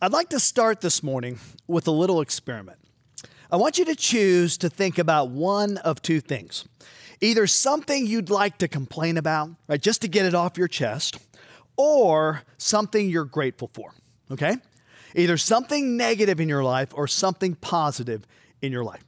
I'd 0.00 0.12
like 0.12 0.28
to 0.28 0.38
start 0.38 0.80
this 0.80 1.02
morning 1.02 1.40
with 1.66 1.88
a 1.88 1.90
little 1.90 2.20
experiment. 2.20 2.78
I 3.50 3.56
want 3.56 3.78
you 3.78 3.84
to 3.86 3.96
choose 3.96 4.56
to 4.58 4.70
think 4.70 4.96
about 4.96 5.30
one 5.30 5.76
of 5.78 6.02
two 6.02 6.20
things 6.20 6.64
either 7.20 7.48
something 7.48 8.06
you'd 8.06 8.30
like 8.30 8.58
to 8.58 8.68
complain 8.68 9.16
about, 9.16 9.50
right, 9.66 9.82
just 9.82 10.02
to 10.02 10.08
get 10.08 10.24
it 10.24 10.36
off 10.36 10.56
your 10.56 10.68
chest, 10.68 11.18
or 11.76 12.42
something 12.58 13.10
you're 13.10 13.24
grateful 13.24 13.70
for, 13.74 13.92
okay? 14.30 14.58
Either 15.16 15.36
something 15.36 15.96
negative 15.96 16.38
in 16.38 16.48
your 16.48 16.62
life 16.62 16.90
or 16.94 17.08
something 17.08 17.56
positive 17.56 18.24
in 18.62 18.70
your 18.70 18.84
life. 18.84 19.02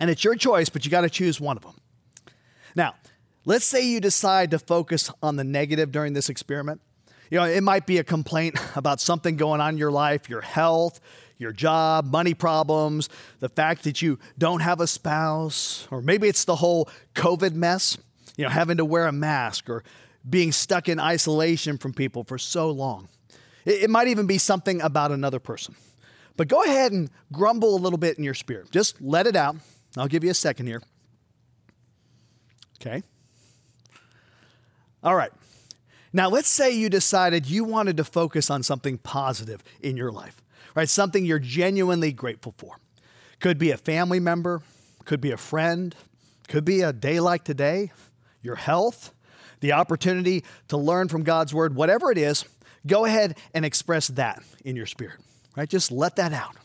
And 0.00 0.08
it's 0.10 0.22
your 0.22 0.36
choice, 0.36 0.68
but 0.68 0.84
you 0.84 0.92
got 0.92 1.00
to 1.00 1.10
choose 1.10 1.40
one 1.40 1.56
of 1.56 1.64
them. 1.64 1.74
Now, 2.76 2.94
let's 3.44 3.64
say 3.64 3.84
you 3.84 4.00
decide 4.00 4.52
to 4.52 4.60
focus 4.60 5.10
on 5.20 5.34
the 5.34 5.42
negative 5.42 5.90
during 5.90 6.12
this 6.12 6.28
experiment. 6.28 6.80
You 7.30 7.38
know, 7.38 7.44
it 7.44 7.62
might 7.62 7.86
be 7.86 7.98
a 7.98 8.04
complaint 8.04 8.56
about 8.76 9.00
something 9.00 9.36
going 9.36 9.60
on 9.60 9.74
in 9.74 9.78
your 9.78 9.92
life, 9.92 10.28
your 10.28 10.40
health, 10.40 11.00
your 11.38 11.52
job, 11.52 12.06
money 12.06 12.34
problems, 12.34 13.08
the 13.38 13.48
fact 13.48 13.84
that 13.84 14.02
you 14.02 14.18
don't 14.36 14.60
have 14.60 14.80
a 14.80 14.86
spouse, 14.86 15.88
or 15.90 16.02
maybe 16.02 16.28
it's 16.28 16.44
the 16.44 16.56
whole 16.56 16.88
COVID 17.14 17.54
mess, 17.54 17.96
you 18.36 18.44
know, 18.44 18.50
having 18.50 18.76
to 18.76 18.84
wear 18.84 19.06
a 19.06 19.12
mask 19.12 19.70
or 19.70 19.82
being 20.28 20.52
stuck 20.52 20.88
in 20.88 21.00
isolation 21.00 21.78
from 21.78 21.94
people 21.94 22.24
for 22.24 22.36
so 22.36 22.70
long. 22.70 23.08
It, 23.64 23.84
it 23.84 23.90
might 23.90 24.08
even 24.08 24.26
be 24.26 24.36
something 24.36 24.82
about 24.82 25.12
another 25.12 25.38
person. 25.38 25.74
But 26.36 26.48
go 26.48 26.62
ahead 26.62 26.92
and 26.92 27.10
grumble 27.32 27.74
a 27.74 27.80
little 27.80 27.98
bit 27.98 28.18
in 28.18 28.24
your 28.24 28.34
spirit. 28.34 28.70
Just 28.70 29.00
let 29.00 29.26
it 29.26 29.36
out. 29.36 29.56
I'll 29.96 30.08
give 30.08 30.24
you 30.24 30.30
a 30.30 30.34
second 30.34 30.66
here. 30.66 30.82
Okay. 32.80 33.02
All 35.02 35.14
right. 35.14 35.32
Now, 36.12 36.28
let's 36.28 36.48
say 36.48 36.70
you 36.70 36.88
decided 36.88 37.46
you 37.46 37.64
wanted 37.64 37.96
to 37.98 38.04
focus 38.04 38.50
on 38.50 38.62
something 38.62 38.98
positive 38.98 39.62
in 39.80 39.96
your 39.96 40.10
life, 40.10 40.42
right? 40.74 40.88
Something 40.88 41.24
you're 41.24 41.38
genuinely 41.38 42.12
grateful 42.12 42.54
for. 42.58 42.76
Could 43.38 43.58
be 43.58 43.70
a 43.70 43.76
family 43.76 44.20
member, 44.20 44.60
could 45.04 45.20
be 45.20 45.30
a 45.30 45.36
friend, 45.36 45.94
could 46.48 46.64
be 46.64 46.80
a 46.82 46.92
day 46.92 47.20
like 47.20 47.44
today, 47.44 47.92
your 48.42 48.56
health, 48.56 49.14
the 49.60 49.72
opportunity 49.72 50.44
to 50.68 50.76
learn 50.76 51.08
from 51.08 51.22
God's 51.22 51.54
word, 51.54 51.74
whatever 51.74 52.10
it 52.10 52.18
is, 52.18 52.44
go 52.86 53.04
ahead 53.04 53.36
and 53.54 53.64
express 53.64 54.08
that 54.08 54.42
in 54.64 54.74
your 54.74 54.86
spirit, 54.86 55.20
right? 55.56 55.68
Just 55.68 55.92
let 55.92 56.16
that 56.16 56.32
out. 56.32 56.56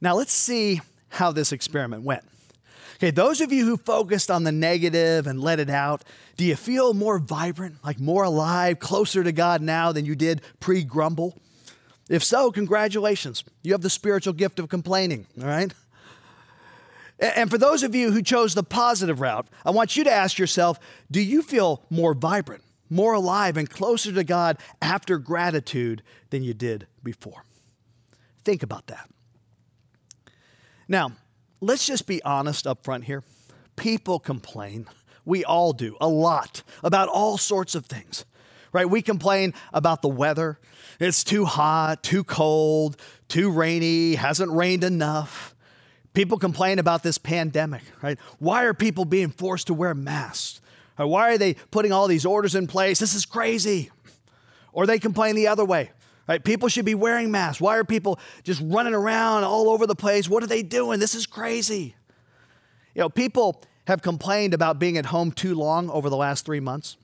Now, 0.00 0.14
let's 0.14 0.32
see 0.32 0.80
how 1.08 1.32
this 1.32 1.52
experiment 1.52 2.02
went. 2.02 2.24
Okay, 3.04 3.10
those 3.10 3.42
of 3.42 3.52
you 3.52 3.66
who 3.66 3.76
focused 3.76 4.30
on 4.30 4.44
the 4.44 4.50
negative 4.50 5.26
and 5.26 5.38
let 5.38 5.60
it 5.60 5.68
out, 5.68 6.04
do 6.38 6.44
you 6.46 6.56
feel 6.56 6.94
more 6.94 7.18
vibrant, 7.18 7.84
like 7.84 8.00
more 8.00 8.24
alive, 8.24 8.78
closer 8.78 9.22
to 9.22 9.30
God 9.30 9.60
now 9.60 9.92
than 9.92 10.06
you 10.06 10.14
did 10.14 10.40
pre 10.58 10.82
grumble? 10.82 11.36
If 12.08 12.24
so, 12.24 12.50
congratulations. 12.50 13.44
You 13.62 13.72
have 13.72 13.82
the 13.82 13.90
spiritual 13.90 14.32
gift 14.32 14.58
of 14.58 14.70
complaining, 14.70 15.26
all 15.38 15.46
right? 15.46 15.70
And 17.20 17.50
for 17.50 17.58
those 17.58 17.82
of 17.82 17.94
you 17.94 18.10
who 18.10 18.22
chose 18.22 18.54
the 18.54 18.62
positive 18.62 19.20
route, 19.20 19.48
I 19.66 19.70
want 19.70 19.98
you 19.98 20.04
to 20.04 20.10
ask 20.10 20.38
yourself 20.38 20.80
do 21.10 21.20
you 21.20 21.42
feel 21.42 21.82
more 21.90 22.14
vibrant, 22.14 22.64
more 22.88 23.12
alive, 23.12 23.58
and 23.58 23.68
closer 23.68 24.12
to 24.12 24.24
God 24.24 24.56
after 24.80 25.18
gratitude 25.18 26.02
than 26.30 26.42
you 26.42 26.54
did 26.54 26.86
before? 27.02 27.44
Think 28.44 28.62
about 28.62 28.86
that. 28.86 29.10
Now, 30.88 31.12
let's 31.66 31.86
just 31.86 32.06
be 32.06 32.22
honest 32.22 32.66
up 32.66 32.84
front 32.84 33.04
here. 33.04 33.22
People 33.76 34.18
complain. 34.18 34.86
We 35.24 35.44
all 35.44 35.72
do 35.72 35.96
a 36.00 36.08
lot 36.08 36.62
about 36.82 37.08
all 37.08 37.38
sorts 37.38 37.74
of 37.74 37.86
things, 37.86 38.24
right? 38.72 38.88
We 38.88 39.00
complain 39.02 39.54
about 39.72 40.02
the 40.02 40.08
weather. 40.08 40.58
It's 41.00 41.24
too 41.24 41.44
hot, 41.44 42.02
too 42.02 42.24
cold, 42.24 42.96
too 43.28 43.50
rainy, 43.50 44.14
hasn't 44.14 44.52
rained 44.52 44.84
enough. 44.84 45.54
People 46.12 46.38
complain 46.38 46.78
about 46.78 47.02
this 47.02 47.18
pandemic, 47.18 47.82
right? 48.02 48.18
Why 48.38 48.64
are 48.64 48.74
people 48.74 49.04
being 49.04 49.30
forced 49.30 49.66
to 49.68 49.74
wear 49.74 49.94
masks? 49.94 50.60
Why 50.96 51.32
are 51.32 51.38
they 51.38 51.54
putting 51.54 51.90
all 51.90 52.06
these 52.06 52.24
orders 52.24 52.54
in 52.54 52.68
place? 52.68 53.00
This 53.00 53.14
is 53.14 53.26
crazy. 53.26 53.90
Or 54.72 54.86
they 54.86 54.98
complain 54.98 55.34
the 55.34 55.48
other 55.48 55.64
way. 55.64 55.90
Right? 56.26 56.42
People 56.42 56.68
should 56.68 56.86
be 56.86 56.94
wearing 56.94 57.30
masks. 57.30 57.60
Why 57.60 57.76
are 57.76 57.84
people 57.84 58.18
just 58.44 58.62
running 58.64 58.94
around 58.94 59.44
all 59.44 59.68
over 59.68 59.86
the 59.86 59.94
place? 59.94 60.28
What 60.28 60.42
are 60.42 60.46
they 60.46 60.62
doing? 60.62 60.98
This 60.98 61.14
is 61.14 61.26
crazy. 61.26 61.94
You 62.94 63.02
know, 63.02 63.08
people 63.10 63.62
have 63.86 64.00
complained 64.00 64.54
about 64.54 64.78
being 64.78 64.96
at 64.96 65.06
home 65.06 65.32
too 65.32 65.54
long 65.54 65.90
over 65.90 66.08
the 66.08 66.16
last 66.16 66.46
three 66.46 66.60
months. 66.60 66.96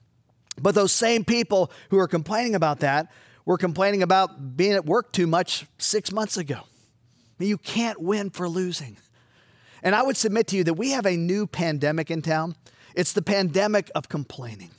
But 0.60 0.74
those 0.74 0.92
same 0.92 1.24
people 1.24 1.70
who 1.90 1.98
are 1.98 2.08
complaining 2.08 2.54
about 2.54 2.80
that 2.80 3.10
were 3.44 3.58
complaining 3.58 4.02
about 4.02 4.56
being 4.56 4.72
at 4.72 4.86
work 4.86 5.12
too 5.12 5.26
much 5.26 5.66
six 5.78 6.12
months 6.12 6.36
ago. 6.36 6.60
You 7.38 7.58
can't 7.58 8.00
win 8.00 8.30
for 8.30 8.48
losing. 8.48 8.96
And 9.82 9.94
I 9.94 10.02
would 10.02 10.16
submit 10.16 10.46
to 10.48 10.56
you 10.56 10.64
that 10.64 10.74
we 10.74 10.90
have 10.90 11.06
a 11.06 11.16
new 11.16 11.46
pandemic 11.46 12.10
in 12.10 12.22
town. 12.22 12.54
It's 12.94 13.12
the 13.12 13.22
pandemic 13.22 13.90
of 13.94 14.08
complaining. 14.08 14.70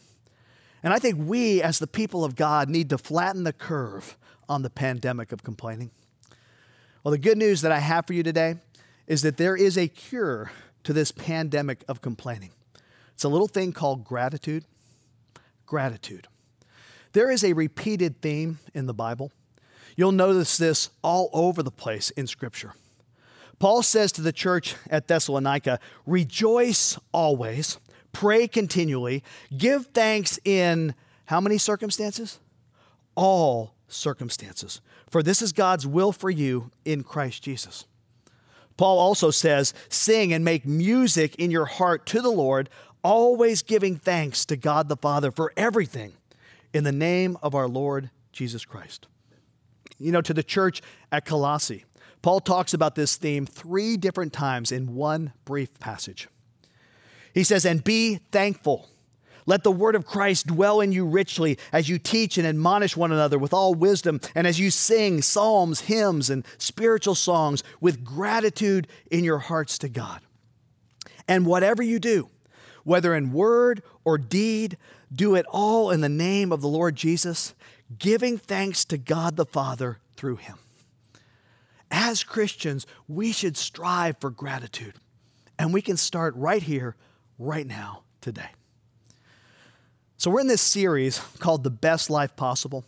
And 0.84 0.94
I 0.94 1.00
think 1.00 1.18
we, 1.20 1.62
as 1.62 1.80
the 1.80 1.88
people 1.88 2.24
of 2.24 2.36
God, 2.36 2.70
need 2.70 2.90
to 2.90 2.98
flatten 2.98 3.44
the 3.44 3.54
curve 3.54 4.18
on 4.52 4.64
the 4.64 4.70
pandemic 4.70 5.32
of 5.32 5.44
complaining? 5.44 5.92
Well, 7.04 7.14
the 7.14 7.18
good 7.18 7.38
news 7.38 7.62
that 7.62 7.72
I 7.72 7.80
have 7.80 8.06
for 8.06 8.12
you 8.12 8.22
today 8.22 8.56
is 9.08 9.22
that 9.22 9.38
there 9.38 9.56
is 9.56 9.78
a 9.78 9.88
cure 9.88 10.52
to 10.84 10.92
this 10.92 11.12
pandemic 11.12 11.86
of 11.88 12.02
complaining. 12.02 12.52
It's 13.14 13.24
a 13.24 13.30
little 13.30 13.48
thing 13.48 13.72
called 13.72 14.04
gratitude. 14.04 14.66
Gratitude. 15.66 16.28
There 17.14 17.32
is 17.32 17.46
a 17.46 17.54
repeated 17.54 18.22
theme 18.22 18.60
in 18.74 18.88
the 18.88 18.94
Bible. 18.94 19.32
You'll 19.96 20.12
notice 20.12 20.58
this 20.58 20.90
all 21.02 21.30
over 21.32 21.64
the 21.64 21.72
place 21.72 22.10
in 22.12 22.28
Scripture. 22.28 22.74
Paul 23.58 23.84
says 23.84 24.12
to 24.14 24.22
the 24.22 24.34
church 24.34 24.76
at 24.90 25.08
Thessalonica, 25.08 25.80
Rejoice 26.06 27.00
always, 27.14 27.78
pray 28.12 28.50
continually, 28.50 29.24
give 29.56 29.88
thanks 29.88 30.40
in 30.44 30.94
how 31.26 31.40
many 31.40 31.58
circumstances? 31.58 32.40
All 33.16 33.76
circumstances. 33.92 34.82
For 35.10 35.22
this 35.22 35.42
is 35.42 35.52
God's 35.52 35.86
will 35.86 36.12
for 36.12 36.30
you 36.30 36.72
in 36.86 37.04
Christ 37.04 37.44
Jesus. 37.44 37.86
Paul 38.78 39.00
also 39.00 39.32
says, 39.32 39.74
Sing 39.90 40.34
and 40.34 40.44
make 40.44 40.66
music 40.66 41.36
in 41.36 41.52
your 41.52 41.66
heart 41.66 42.06
to 42.08 42.22
the 42.22 42.32
Lord, 42.32 42.70
always 43.04 43.62
giving 43.62 43.96
thanks 43.96 44.46
to 44.46 44.56
God 44.56 44.90
the 44.90 44.98
Father 44.98 45.32
for 45.32 45.54
everything 45.58 46.14
in 46.74 46.84
the 46.84 46.92
name 46.92 47.38
of 47.44 47.54
our 47.54 47.68
Lord 47.68 48.10
Jesus 48.32 48.66
Christ. 48.66 49.08
You 50.00 50.12
know, 50.12 50.22
to 50.22 50.34
the 50.34 50.44
church 50.44 50.82
at 51.12 51.26
Colossae, 51.26 51.86
Paul 52.22 52.40
talks 52.40 52.74
about 52.74 52.96
this 52.96 53.16
theme 53.18 53.46
three 53.46 53.98
different 53.98 54.34
times 54.34 54.72
in 54.72 54.96
one 54.96 55.34
brief 55.46 55.80
passage. 55.80 56.28
He 57.34 57.44
says, 57.44 57.66
And 57.66 57.84
be 57.84 58.16
thankful. 58.32 58.90
Let 59.46 59.64
the 59.64 59.72
word 59.72 59.96
of 59.96 60.06
Christ 60.06 60.48
dwell 60.48 60.82
in 60.82 60.92
you 60.92 61.06
richly 61.06 61.58
as 61.72 61.90
you 61.90 61.98
teach 61.98 62.38
and 62.38 62.48
admonish 62.48 62.96
one 62.96 63.12
another 63.12 63.40
with 63.40 63.54
all 63.54 63.74
wisdom, 63.74 64.20
and 64.36 64.46
as 64.46 64.60
you 64.60 64.72
sing 64.72 65.22
psalms, 65.22 65.82
hymns, 65.82 66.30
and 66.30 66.46
spiritual 66.58 67.16
songs 67.16 67.64
with 67.80 68.04
gratitude 68.04 68.88
in 69.10 69.24
your 69.24 69.40
hearts 69.40 69.78
to 69.80 69.90
God. 69.90 70.22
And 71.28 71.46
whatever 71.46 71.82
you 71.82 72.00
do, 72.00 72.30
whether 72.84 73.16
in 73.16 73.32
word 73.32 73.84
or 74.04 74.18
deed, 74.18 74.78
do 75.14 75.36
it 75.36 75.46
all 75.50 75.92
in 75.92 76.02
the 76.02 76.10
name 76.10 76.52
of 76.52 76.62
the 76.62 76.68
Lord 76.68 76.96
Jesus, 76.96 77.54
giving 77.98 78.38
thanks 78.38 78.86
to 78.86 78.98
God 78.98 79.36
the 79.36 79.46
Father 79.46 80.00
through 80.16 80.38
him. 80.38 80.58
As 81.90 82.24
Christians, 82.24 82.88
we 83.08 83.32
should 83.32 83.58
strive 83.58 84.18
for 84.20 84.30
gratitude, 84.30 84.96
and 85.60 85.74
we 85.74 85.82
can 85.82 85.98
start 85.98 86.34
right 86.36 86.64
here, 86.64 86.96
right 87.38 87.68
now, 87.68 88.04
today. 88.22 88.50
So, 90.22 90.30
we're 90.30 90.42
in 90.42 90.48
this 90.48 90.62
series 90.62 91.18
called 91.40 91.64
The 91.64 91.72
Best 91.72 92.12
Life 92.12 92.36
Possible. 92.36 92.86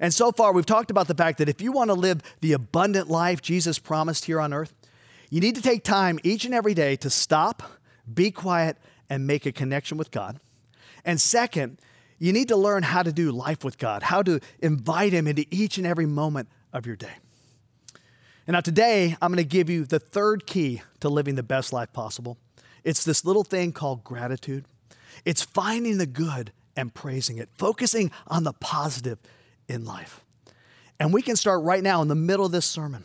And 0.00 0.12
so 0.12 0.32
far, 0.32 0.52
we've 0.52 0.66
talked 0.66 0.90
about 0.90 1.06
the 1.06 1.14
fact 1.14 1.38
that 1.38 1.48
if 1.48 1.62
you 1.62 1.70
want 1.70 1.90
to 1.90 1.94
live 1.94 2.20
the 2.40 2.52
abundant 2.52 3.08
life 3.08 3.40
Jesus 3.40 3.78
promised 3.78 4.24
here 4.24 4.40
on 4.40 4.52
earth, 4.52 4.74
you 5.30 5.40
need 5.40 5.54
to 5.54 5.62
take 5.62 5.84
time 5.84 6.18
each 6.24 6.44
and 6.44 6.52
every 6.52 6.74
day 6.74 6.96
to 6.96 7.08
stop, 7.08 7.62
be 8.12 8.32
quiet, 8.32 8.76
and 9.08 9.24
make 9.24 9.46
a 9.46 9.52
connection 9.52 9.98
with 9.98 10.10
God. 10.10 10.40
And 11.04 11.20
second, 11.20 11.78
you 12.18 12.32
need 12.32 12.48
to 12.48 12.56
learn 12.56 12.82
how 12.82 13.04
to 13.04 13.12
do 13.12 13.30
life 13.30 13.62
with 13.62 13.78
God, 13.78 14.02
how 14.02 14.24
to 14.24 14.40
invite 14.58 15.12
Him 15.12 15.28
into 15.28 15.46
each 15.52 15.78
and 15.78 15.86
every 15.86 16.06
moment 16.06 16.48
of 16.72 16.86
your 16.86 16.96
day. 16.96 17.14
And 18.48 18.54
now, 18.54 18.62
today, 18.62 19.16
I'm 19.22 19.30
going 19.30 19.36
to 19.36 19.48
give 19.48 19.70
you 19.70 19.84
the 19.84 20.00
third 20.00 20.44
key 20.44 20.82
to 20.98 21.08
living 21.08 21.36
the 21.36 21.44
best 21.44 21.72
life 21.72 21.92
possible. 21.92 22.36
It's 22.82 23.04
this 23.04 23.24
little 23.24 23.44
thing 23.44 23.70
called 23.70 24.02
gratitude. 24.02 24.64
It's 25.24 25.42
finding 25.42 25.98
the 25.98 26.06
good 26.06 26.50
and 26.76 26.92
praising 26.92 27.38
it, 27.38 27.48
focusing 27.56 28.10
on 28.26 28.44
the 28.44 28.52
positive 28.52 29.18
in 29.68 29.84
life. 29.84 30.20
And 30.98 31.12
we 31.12 31.22
can 31.22 31.36
start 31.36 31.62
right 31.62 31.82
now 31.82 32.02
in 32.02 32.08
the 32.08 32.14
middle 32.14 32.46
of 32.46 32.52
this 32.52 32.66
sermon. 32.66 33.04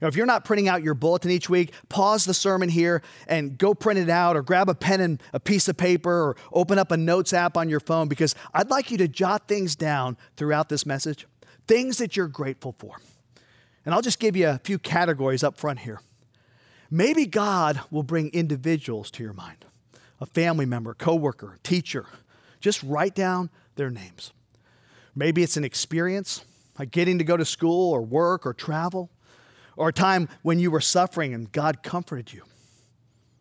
You 0.00 0.06
know, 0.06 0.08
if 0.08 0.16
you're 0.16 0.26
not 0.26 0.46
printing 0.46 0.68
out 0.68 0.82
your 0.82 0.94
bulletin 0.94 1.30
each 1.30 1.50
week, 1.50 1.74
pause 1.90 2.24
the 2.24 2.32
sermon 2.32 2.70
here 2.70 3.02
and 3.26 3.58
go 3.58 3.74
print 3.74 3.98
it 3.98 4.08
out 4.08 4.34
or 4.34 4.42
grab 4.42 4.70
a 4.70 4.74
pen 4.74 5.00
and 5.02 5.22
a 5.34 5.40
piece 5.40 5.68
of 5.68 5.76
paper 5.76 6.10
or 6.10 6.36
open 6.52 6.78
up 6.78 6.90
a 6.90 6.96
notes 6.96 7.34
app 7.34 7.56
on 7.56 7.68
your 7.68 7.80
phone 7.80 8.08
because 8.08 8.34
I'd 8.54 8.70
like 8.70 8.90
you 8.90 8.96
to 8.98 9.08
jot 9.08 9.46
things 9.46 9.76
down 9.76 10.16
throughout 10.36 10.70
this 10.70 10.86
message, 10.86 11.26
things 11.66 11.98
that 11.98 12.16
you're 12.16 12.28
grateful 12.28 12.74
for. 12.78 12.96
And 13.84 13.94
I'll 13.94 14.02
just 14.02 14.20
give 14.20 14.36
you 14.36 14.48
a 14.48 14.60
few 14.64 14.78
categories 14.78 15.44
up 15.44 15.58
front 15.58 15.80
here. 15.80 16.00
Maybe 16.90 17.26
God 17.26 17.80
will 17.90 18.02
bring 18.02 18.30
individuals 18.30 19.10
to 19.12 19.22
your 19.22 19.32
mind 19.32 19.64
a 20.22 20.26
family 20.26 20.66
member, 20.66 20.92
coworker, 20.92 21.58
teacher. 21.62 22.06
Just 22.60 22.82
write 22.82 23.14
down 23.14 23.50
their 23.76 23.90
names. 23.90 24.32
Maybe 25.14 25.42
it's 25.42 25.56
an 25.56 25.64
experience, 25.64 26.44
like 26.78 26.90
getting 26.90 27.18
to 27.18 27.24
go 27.24 27.36
to 27.36 27.44
school 27.44 27.92
or 27.92 28.00
work 28.02 28.46
or 28.46 28.54
travel, 28.54 29.10
or 29.76 29.88
a 29.88 29.92
time 29.92 30.28
when 30.42 30.58
you 30.58 30.70
were 30.70 30.80
suffering 30.80 31.34
and 31.34 31.50
God 31.50 31.82
comforted 31.82 32.32
you. 32.32 32.42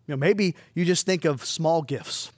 You 0.07 0.13
know, 0.13 0.17
maybe 0.17 0.55
you 0.73 0.85
just 0.85 1.05
think 1.05 1.25
of 1.25 1.45
small 1.45 1.81
gifts, 1.81 2.31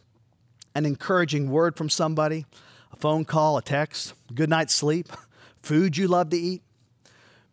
an 0.76 0.86
encouraging 0.86 1.50
word 1.50 1.78
from 1.78 1.90
somebody, 1.90 2.46
a 2.92 2.98
phone 2.98 3.24
call, 3.24 3.58
a 3.58 3.62
text, 3.62 4.14
good 4.34 4.50
night's 4.50 4.74
sleep, 4.74 5.08
food 5.62 5.96
you 5.96 6.08
love 6.08 6.32
to 6.32 6.38
eat. 6.38 6.64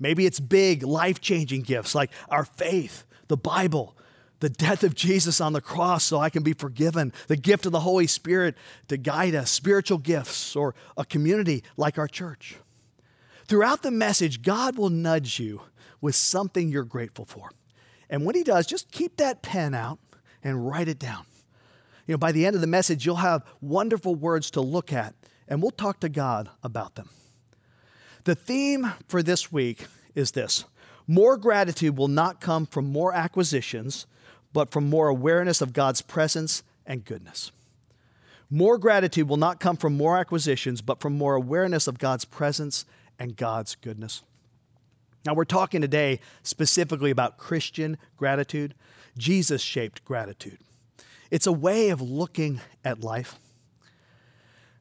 Maybe 0.00 0.26
it's 0.26 0.40
big, 0.40 0.82
life 0.82 1.20
changing 1.20 1.62
gifts 1.62 1.94
like 1.94 2.10
our 2.28 2.44
faith, 2.44 3.04
the 3.28 3.36
Bible, 3.36 3.96
the 4.40 4.48
death 4.48 4.84
of 4.84 4.94
Jesus 4.94 5.40
on 5.40 5.52
the 5.52 5.60
cross 5.60 6.04
so 6.04 6.18
I 6.18 6.30
can 6.30 6.42
be 6.42 6.52
forgiven, 6.52 7.12
the 7.26 7.36
gift 7.36 7.66
of 7.66 7.72
the 7.72 7.80
Holy 7.80 8.06
Spirit 8.06 8.56
to 8.88 8.96
guide 8.96 9.34
us, 9.34 9.50
spiritual 9.50 9.98
gifts, 9.98 10.54
or 10.54 10.74
a 10.96 11.04
community 11.04 11.64
like 11.76 11.98
our 11.98 12.08
church. 12.08 12.56
Throughout 13.46 13.82
the 13.82 13.90
message, 13.90 14.42
God 14.42 14.76
will 14.76 14.90
nudge 14.90 15.40
you 15.40 15.62
with 16.00 16.14
something 16.14 16.70
you're 16.70 16.84
grateful 16.84 17.24
for. 17.24 17.50
And 18.10 18.24
when 18.24 18.34
He 18.34 18.42
does, 18.42 18.66
just 18.66 18.92
keep 18.92 19.16
that 19.16 19.42
pen 19.42 19.74
out 19.74 19.98
and 20.42 20.66
write 20.68 20.88
it 20.88 20.98
down. 20.98 21.24
You 22.06 22.12
know, 22.14 22.18
by 22.18 22.32
the 22.32 22.46
end 22.46 22.54
of 22.54 22.60
the 22.60 22.66
message, 22.66 23.04
you'll 23.04 23.16
have 23.16 23.44
wonderful 23.60 24.14
words 24.14 24.50
to 24.52 24.60
look 24.60 24.92
at, 24.92 25.14
and 25.46 25.60
we'll 25.60 25.70
talk 25.70 26.00
to 26.00 26.08
God 26.08 26.48
about 26.62 26.94
them. 26.94 27.10
The 28.24 28.34
theme 28.34 28.92
for 29.08 29.22
this 29.22 29.50
week 29.50 29.86
is 30.14 30.32
this 30.32 30.64
more 31.06 31.36
gratitude 31.36 31.96
will 31.96 32.08
not 32.08 32.40
come 32.40 32.66
from 32.66 32.86
more 32.86 33.14
acquisitions, 33.14 34.06
but 34.52 34.70
from 34.70 34.88
more 34.88 35.08
awareness 35.08 35.60
of 35.60 35.72
God's 35.72 36.02
presence 36.02 36.62
and 36.86 37.04
goodness. 37.04 37.52
More 38.50 38.78
gratitude 38.78 39.28
will 39.28 39.36
not 39.36 39.60
come 39.60 39.76
from 39.76 39.96
more 39.96 40.16
acquisitions, 40.16 40.80
but 40.80 41.00
from 41.00 41.16
more 41.16 41.34
awareness 41.34 41.86
of 41.86 41.98
God's 41.98 42.24
presence 42.24 42.86
and 43.18 43.36
God's 43.36 43.74
goodness. 43.74 44.22
Now, 45.26 45.34
we're 45.34 45.44
talking 45.44 45.82
today 45.82 46.20
specifically 46.42 47.10
about 47.10 47.36
Christian 47.36 47.98
gratitude, 48.16 48.74
Jesus 49.18 49.60
shaped 49.60 50.04
gratitude. 50.04 50.58
It's 51.30 51.46
a 51.46 51.52
way 51.52 51.90
of 51.90 52.00
looking 52.00 52.60
at 52.84 53.02
life. 53.02 53.36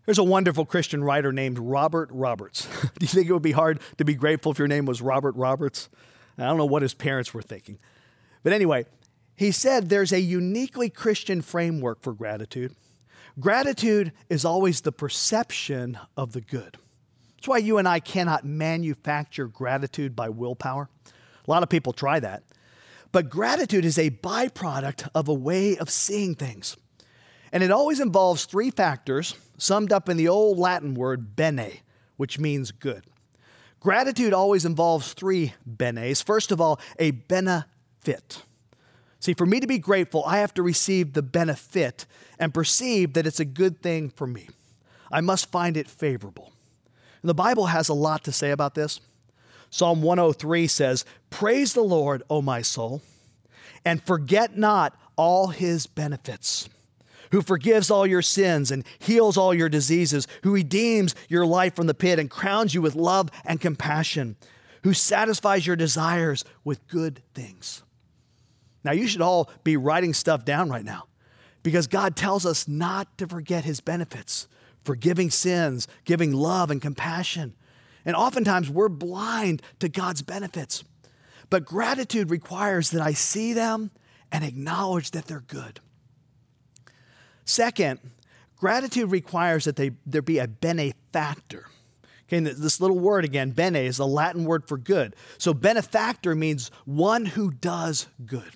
There's 0.06 0.20
a 0.20 0.24
wonderful 0.24 0.66
Christian 0.66 1.04
writer 1.04 1.34
named 1.34 1.60
Robert 1.60 2.10
Roberts. 2.14 2.66
Do 2.82 2.90
you 3.02 3.08
think 3.08 3.28
it 3.28 3.34
would 3.34 3.42
be 3.42 3.52
hard 3.52 3.82
to 3.98 4.06
be 4.06 4.16
grateful 4.16 4.54
if 4.54 4.60
your 4.60 4.70
name 4.70 4.86
was 4.86 5.02
Robert 5.02 5.36
Roberts? 5.36 5.90
I 6.38 6.46
don't 6.46 6.58
know 6.58 6.66
what 6.66 6.82
his 6.82 6.94
parents 6.94 7.34
were 7.34 7.42
thinking. 7.42 7.80
But 8.44 8.54
anyway, 8.54 8.86
he 9.38 9.52
said 9.52 9.88
there's 9.88 10.12
a 10.12 10.20
uniquely 10.20 10.90
Christian 10.90 11.42
framework 11.42 12.02
for 12.02 12.12
gratitude. 12.12 12.76
Gratitude 13.40 14.12
is 14.30 14.44
always 14.44 14.82
the 14.82 14.92
perception 14.92 15.98
of 16.18 16.34
the 16.34 16.42
good. 16.42 16.78
That's 17.36 17.48
why 17.48 17.60
you 17.60 17.78
and 17.78 17.88
I 17.88 18.00
cannot 18.00 18.46
manufacture 18.46 19.46
gratitude 19.46 20.16
by 20.16 20.30
willpower. 20.30 20.90
A 21.06 21.52
lot 21.52 21.62
of 21.62 21.70
people 21.70 21.94
try 21.94 22.20
that. 22.20 22.44
But 23.12 23.30
gratitude 23.30 23.86
is 23.86 24.00
a 24.00 24.10
byproduct 24.10 25.08
of 25.14 25.28
a 25.28 25.34
way 25.34 25.78
of 25.78 25.92
seeing 25.92 26.34
things. 26.34 26.76
And 27.52 27.62
it 27.62 27.72
always 27.72 28.00
involves 28.00 28.46
three 28.46 28.72
factors 28.72 29.36
summed 29.58 29.94
up 29.94 30.10
in 30.10 30.18
the 30.18 30.28
old 30.28 30.58
Latin 30.58 30.96
word 30.96 31.36
bene, 31.36 31.82
which 32.18 32.40
means 32.40 32.72
good. 32.72 33.06
Gratitude 33.80 34.34
always 34.34 34.66
involves 34.66 35.14
three 35.14 35.54
benes. 35.66 36.24
First 36.24 36.52
of 36.52 36.60
all, 36.60 36.80
a 36.98 37.12
benefit. 37.12 38.42
See, 39.28 39.34
for 39.34 39.46
me 39.46 39.60
to 39.60 39.68
be 39.68 39.78
grateful, 39.78 40.24
I 40.26 40.38
have 40.38 40.54
to 40.54 40.64
receive 40.64 41.12
the 41.12 41.22
benefit 41.22 42.06
and 42.40 42.54
perceive 42.54 43.12
that 43.12 43.28
it's 43.28 43.42
a 43.42 43.44
good 43.44 43.82
thing 43.82 44.10
for 44.10 44.26
me. 44.26 44.48
I 45.12 45.20
must 45.20 45.52
find 45.52 45.76
it 45.76 45.90
favorable. 45.90 46.54
And 47.22 47.28
the 47.28 47.34
Bible 47.34 47.66
has 47.66 47.90
a 47.90 47.94
lot 47.94 48.24
to 48.24 48.32
say 48.32 48.52
about 48.52 48.74
this. 48.74 49.02
Psalm 49.70 50.02
103 50.02 50.68
says, 50.68 51.04
Praise 51.30 51.74
the 51.74 51.82
Lord, 51.82 52.24
O 52.30 52.42
my 52.42 52.62
soul, 52.62 53.02
and 53.84 54.02
forget 54.02 54.58
not 54.58 54.98
all 55.18 55.48
his 55.48 55.88
benefits 55.88 56.70
who 57.32 57.42
forgives 57.42 57.92
all 57.92 58.08
your 58.08 58.22
sins 58.22 58.72
and 58.72 58.86
heals 58.98 59.36
all 59.36 59.54
your 59.54 59.68
diseases, 59.68 60.26
who 60.44 60.54
redeems 60.54 61.16
your 61.28 61.46
life 61.46 61.76
from 61.76 61.88
the 61.88 61.94
pit 61.94 62.18
and 62.18 62.30
crowns 62.30 62.74
you 62.74 62.82
with 62.82 62.96
love 62.96 63.30
and 63.44 63.60
compassion, 63.60 64.38
who 64.84 64.94
satisfies 64.94 65.68
your 65.68 65.76
desires 65.76 66.46
with 66.64 66.88
good 66.88 67.22
things. 67.34 67.84
Now, 68.88 68.94
you 68.94 69.06
should 69.06 69.22
all 69.22 69.50
be 69.66 69.76
writing 69.76 70.14
stuff 70.14 70.46
down 70.46 70.70
right 70.70 70.86
now 70.86 71.08
because 71.62 71.88
God 71.88 72.16
tells 72.16 72.46
us 72.46 72.70
not 72.70 73.18
to 73.18 73.28
forget 73.28 73.66
his 73.66 73.82
benefits, 73.82 74.48
forgiving 74.86 75.30
sins, 75.30 75.90
giving 76.06 76.32
love 76.32 76.72
and 76.72 76.82
compassion. 76.82 77.54
And 78.06 78.16
oftentimes 78.16 78.70
we're 78.70 78.88
blind 78.88 79.62
to 79.80 79.90
God's 79.90 80.22
benefits. 80.22 80.86
But 81.50 81.66
gratitude 81.66 82.30
requires 82.30 82.92
that 82.92 83.02
I 83.02 83.12
see 83.12 83.52
them 83.52 83.92
and 84.32 84.46
acknowledge 84.46 85.12
that 85.12 85.26
they're 85.26 85.42
good. 85.42 85.82
Second, 87.44 88.00
gratitude 88.56 89.12
requires 89.12 89.66
that 89.66 89.76
they, 89.76 89.92
there 90.06 90.22
be 90.22 90.40
a 90.40 90.48
benefactor. 90.48 91.66
Okay, 92.30 92.40
this 92.40 92.80
little 92.80 93.00
word 93.00 93.26
again, 93.26 93.52
bene, 93.52 93.86
is 93.86 93.98
the 93.98 94.08
Latin 94.08 94.46
word 94.46 94.66
for 94.66 94.78
good. 94.78 95.14
So 95.38 95.54
benefactor 95.54 96.36
means 96.36 96.72
one 96.86 97.26
who 97.26 97.52
does 97.52 98.08
good. 98.26 98.54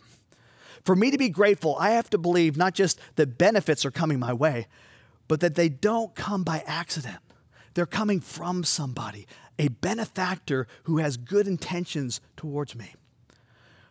For 0.86 0.96
me 0.96 1.12
to 1.12 1.18
be 1.18 1.30
grateful, 1.30 1.76
I 1.80 1.92
have 1.92 2.10
to 2.12 2.18
believe 2.18 2.58
not 2.58 2.74
just 2.74 3.00
that 3.16 3.38
benefits 3.38 3.86
are 3.86 3.92
coming 3.92 4.20
my 4.20 4.34
way, 4.34 4.68
but 5.28 5.40
that 5.42 5.56
they 5.56 5.70
don't 5.70 6.16
come 6.16 6.44
by 6.44 6.64
accident. 6.66 7.20
They're 7.74 7.86
coming 7.86 8.20
from 8.20 8.64
somebody, 8.64 9.28
a 9.58 9.70
benefactor 9.70 10.68
who 10.84 10.98
has 10.98 11.18
good 11.18 11.48
intentions 11.48 12.20
towards 12.36 12.76
me. 12.76 12.94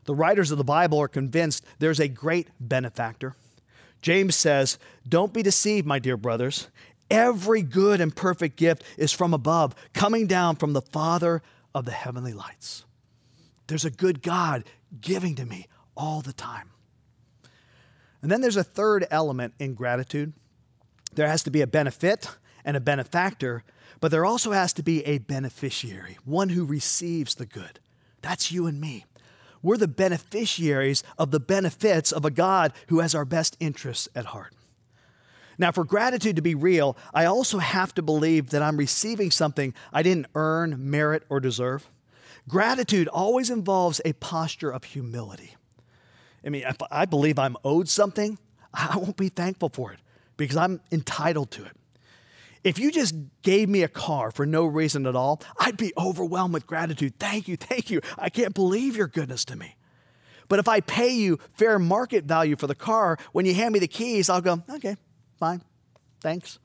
The 0.05 0.15
writers 0.15 0.51
of 0.51 0.59
the 0.59 0.65
Bible 0.65 0.99
are 0.99 1.09
convinced 1.09 1.65
there's 1.79 2.01
a 2.01 2.09
great 2.09 2.49
benefactor. 2.59 3.37
James 4.03 4.35
says, 4.35 4.79
Don't 5.09 5.33
be 5.33 5.43
deceived, 5.43 5.87
my 5.87 5.99
dear 5.99 6.17
brothers. 6.17 6.69
Every 7.11 7.63
good 7.63 8.01
and 8.01 8.15
perfect 8.15 8.57
gift 8.57 8.83
is 8.97 9.13
from 9.13 9.35
above, 9.35 9.75
coming 9.93 10.27
down 10.27 10.57
from 10.57 10.73
the 10.73 10.83
Father 10.83 11.43
of 11.75 11.85
the 11.85 11.91
heavenly 11.91 12.33
lights. 12.33 12.85
There's 13.67 13.85
a 13.85 13.91
good 13.91 14.23
God 14.23 14.65
giving 15.01 15.35
to 15.37 15.45
me 15.45 15.69
all 15.97 16.21
the 16.21 16.33
time. 16.33 16.71
And 18.23 18.31
then 18.31 18.41
there's 18.41 18.57
a 18.57 18.65
third 18.65 19.07
element 19.11 19.55
in 19.59 19.75
gratitude 19.75 20.33
there 21.13 21.29
has 21.29 21.43
to 21.43 21.51
be 21.51 21.61
a 21.61 21.67
benefit 21.67 22.29
and 22.65 22.77
a 22.77 22.81
benefactor, 22.81 23.65
but 24.01 24.11
there 24.11 24.25
also 24.25 24.53
has 24.53 24.73
to 24.75 24.83
be 24.83 25.05
a 25.07 25.19
beneficiary, 25.19 26.19
one 26.25 26.51
who 26.51 26.65
receives 26.65 27.35
the 27.35 27.47
good. 27.47 27.81
That's 28.23 28.53
you 28.53 28.67
and 28.67 28.81
me. 28.81 29.07
We're 29.63 29.77
the 29.77 29.89
beneficiaries 29.89 31.03
of 31.19 31.31
the 31.31 31.41
benefits 31.41 32.13
of 32.13 32.25
a 32.25 32.31
God 32.31 32.73
who 32.89 33.01
has 33.01 33.15
our 33.15 33.25
best 33.25 33.57
interests 33.61 34.09
at 34.15 34.27
heart. 34.27 34.55
Now, 35.59 35.73
for 35.73 35.85
gratitude 35.85 36.37
to 36.37 36.43
be 36.43 36.55
real, 36.55 36.97
I 37.13 37.27
also 37.27 37.59
have 37.59 37.95
to 37.97 38.03
believe 38.03 38.51
that 38.51 38.63
I'm 38.63 38.79
receiving 38.79 39.31
something 39.31 39.75
I 39.93 40.03
didn't 40.03 40.29
earn, 40.35 40.91
merit, 40.91 41.25
or 41.29 41.41
deserve. 41.41 41.91
Gratitude 42.49 43.09
always 43.09 43.51
involves 43.51 44.01
a 44.05 44.15
posture 44.15 44.71
of 44.71 44.85
humility. 44.85 45.57
I 46.45 46.49
mean, 46.49 46.65
if 46.67 46.77
I 46.91 47.05
believe 47.05 47.39
I'm 47.39 47.57
owed 47.65 47.89
something, 47.89 48.39
I 48.73 48.97
won't 48.97 49.17
be 49.17 49.29
thankful 49.29 49.69
for 49.69 49.93
it 49.93 50.01
because 50.37 50.57
I'm 50.57 50.81
entitled 50.91 51.51
to 51.53 51.65
it. 51.65 51.77
If 52.63 52.79
you 52.79 52.91
just 52.91 53.15
gave 53.43 53.69
me 53.69 53.83
a 53.83 53.89
car 53.89 54.31
for 54.31 54.45
no 54.45 54.67
reason 54.67 55.07
at 55.07 55.17
all, 55.17 55.43
I'd 55.59 55.77
be 55.77 55.93
overwhelmed 55.97 56.53
with 56.53 56.67
gratitude. 56.67 57.15
Thank 57.19 57.49
you, 57.49 57.57
thank 57.57 57.91
you. 57.91 58.01
I 58.19 58.29
can't 58.29 58.55
believe 58.55 58.97
your 58.97 59.07
goodness 59.07 59.45
to 59.47 59.57
me. 59.57 59.77
But 60.49 60.59
if 60.59 60.69
I 60.69 60.81
pay 60.81 61.11
you 61.11 61.39
fair 61.55 61.79
market 61.79 62.25
value 62.25 62.57
for 62.57 62.67
the 62.67 62.75
car, 62.75 63.19
when 63.33 63.47
you 63.47 63.55
hand 63.55 63.73
me 63.73 63.79
the 63.79 63.89
keys, 63.89 64.29
I'll 64.29 64.41
go, 64.41 64.63
okay, 64.69 64.97
fine, 65.39 65.63
thanks. 66.21 66.59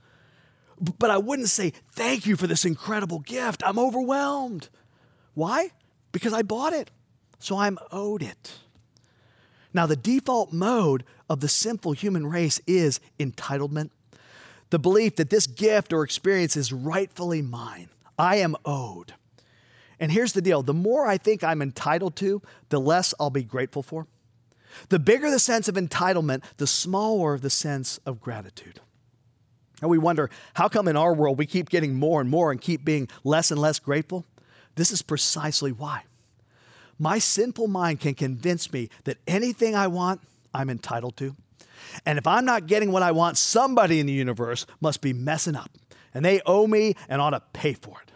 but 1.00 1.10
I 1.10 1.18
wouldn't 1.18 1.50
say, 1.50 1.72
Thank 1.94 2.26
you 2.26 2.36
for 2.36 2.48
this 2.48 2.66
incredible 2.66 3.20
gift. 3.20 3.64
I'm 3.66 3.80
overwhelmed. 3.80 4.70
Why? 5.34 5.70
Because 6.12 6.34
I 6.34 6.42
bought 6.42 6.74
it, 6.74 6.92
so 7.40 7.58
I'm 7.58 7.78
owed 7.92 8.24
it. 8.24 8.54
Now, 9.76 9.86
the 9.86 9.98
default 9.98 10.54
mode 10.54 11.04
of 11.30 11.42
the 11.42 11.50
sinful 11.50 11.92
human 11.92 12.26
race 12.26 12.62
is 12.66 13.02
entitlement, 13.20 13.90
the 14.70 14.80
belief 14.80 15.18
that 15.18 15.30
this 15.30 15.48
gift 15.48 15.92
or 15.92 16.02
experience 16.02 16.56
is 16.56 16.72
rightfully 16.72 17.42
mine. 17.42 17.90
I 18.18 18.38
am 18.38 18.56
owed. 18.64 19.16
And 20.00 20.14
here's 20.14 20.32
the 20.32 20.42
deal 20.42 20.64
the 20.64 20.74
more 20.74 21.06
I 21.06 21.18
think 21.18 21.44
I'm 21.44 21.62
entitled 21.62 22.16
to, 22.18 22.42
the 22.70 22.80
less 22.80 23.14
I'll 23.20 23.30
be 23.30 23.44
grateful 23.44 23.84
for. 23.84 24.08
The 24.88 24.98
bigger 24.98 25.30
the 25.30 25.40
sense 25.40 25.68
of 25.68 25.76
entitlement, 25.76 26.44
the 26.56 26.68
smaller 26.68 27.38
the 27.38 27.50
sense 27.50 27.98
of 28.06 28.22
gratitude. 28.22 28.80
And 29.82 29.92
we 29.92 29.98
wonder, 29.98 30.30
how 30.54 30.70
come 30.70 30.88
in 30.88 30.96
our 30.96 31.14
world 31.14 31.38
we 31.38 31.46
keep 31.46 31.68
getting 31.68 31.96
more 31.96 32.22
and 32.22 32.30
more 32.30 32.50
and 32.50 32.62
keep 32.62 32.86
being 32.86 33.10
less 33.26 33.52
and 33.52 33.60
less 33.60 33.80
grateful? 33.80 34.26
This 34.76 34.92
is 34.92 35.02
precisely 35.02 35.74
why. 35.74 36.04
My 36.98 37.20
sinful 37.20 37.68
mind 37.68 38.00
can 38.00 38.14
convince 38.14 38.72
me 38.72 38.90
that 39.04 39.18
anything 39.28 39.76
I 39.76 39.88
want, 39.88 40.22
I'm 40.54 40.70
entitled 40.70 41.18
to. 41.18 41.36
And 42.06 42.18
if 42.18 42.26
I'm 42.26 42.46
not 42.46 42.68
getting 42.68 42.92
what 42.92 43.04
I 43.04 43.12
want, 43.12 43.38
somebody 43.38 44.00
in 44.00 44.06
the 44.06 44.14
universe 44.14 44.66
must 44.82 45.02
be 45.02 45.14
messing 45.14 45.56
up. 45.56 45.72
And 46.14 46.24
they 46.24 46.42
owe 46.46 46.68
me 46.68 46.96
and 47.10 47.22
ought 47.22 47.32
to 47.32 47.42
pay 47.54 47.74
for 47.74 48.02
it. 48.02 48.12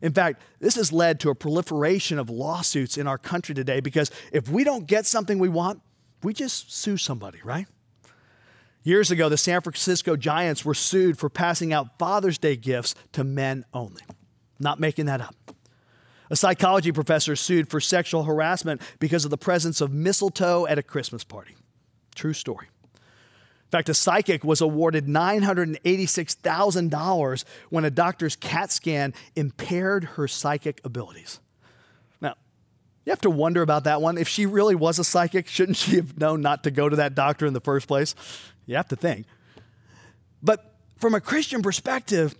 In 0.00 0.12
fact, 0.12 0.42
this 0.60 0.74
has 0.76 0.92
led 0.92 1.18
to 1.20 1.30
a 1.30 1.34
proliferation 1.34 2.18
of 2.18 2.28
lawsuits 2.28 2.98
in 2.98 3.06
our 3.06 3.18
country 3.18 3.54
today 3.54 3.80
because 3.80 4.10
if 4.32 4.48
we 4.48 4.62
don't 4.62 4.86
get 4.86 5.06
something 5.06 5.38
we 5.38 5.48
want, 5.48 5.80
we 6.22 6.32
just 6.32 6.72
sue 6.72 6.96
somebody, 6.96 7.38
right? 7.42 7.66
Years 8.82 9.10
ago, 9.10 9.30
the 9.30 9.38
San 9.38 9.62
Francisco 9.62 10.14
Giants 10.14 10.62
were 10.62 10.74
sued 10.74 11.18
for 11.18 11.30
passing 11.30 11.72
out 11.72 11.98
Father's 11.98 12.36
Day 12.36 12.54
gifts 12.54 12.94
to 13.12 13.24
men 13.24 13.64
only. 13.72 14.02
Not 14.60 14.78
making 14.78 15.06
that 15.06 15.22
up. 15.22 15.53
A 16.30 16.36
psychology 16.36 16.90
professor 16.90 17.36
sued 17.36 17.68
for 17.68 17.80
sexual 17.80 18.24
harassment 18.24 18.80
because 18.98 19.24
of 19.24 19.30
the 19.30 19.36
presence 19.36 19.80
of 19.80 19.92
mistletoe 19.92 20.66
at 20.66 20.78
a 20.78 20.82
Christmas 20.82 21.22
party. 21.24 21.54
True 22.14 22.32
story. 22.32 22.68
In 22.94 23.70
fact, 23.70 23.88
a 23.88 23.94
psychic 23.94 24.44
was 24.44 24.60
awarded 24.60 25.06
$986,000 25.06 27.44
when 27.70 27.84
a 27.84 27.90
doctor's 27.90 28.36
CAT 28.36 28.70
scan 28.70 29.12
impaired 29.34 30.04
her 30.04 30.28
psychic 30.28 30.80
abilities. 30.84 31.40
Now, 32.20 32.36
you 33.04 33.10
have 33.10 33.22
to 33.22 33.30
wonder 33.30 33.62
about 33.62 33.82
that 33.84 34.00
one. 34.00 34.16
If 34.16 34.28
she 34.28 34.46
really 34.46 34.76
was 34.76 35.00
a 35.00 35.04
psychic, 35.04 35.48
shouldn't 35.48 35.76
she 35.76 35.96
have 35.96 36.16
known 36.16 36.40
not 36.40 36.62
to 36.64 36.70
go 36.70 36.88
to 36.88 36.96
that 36.96 37.16
doctor 37.16 37.46
in 37.46 37.52
the 37.52 37.60
first 37.60 37.88
place? 37.88 38.14
You 38.66 38.76
have 38.76 38.88
to 38.88 38.96
think. 38.96 39.26
But 40.42 40.74
from 40.98 41.14
a 41.14 41.20
Christian 41.20 41.60
perspective, 41.60 42.34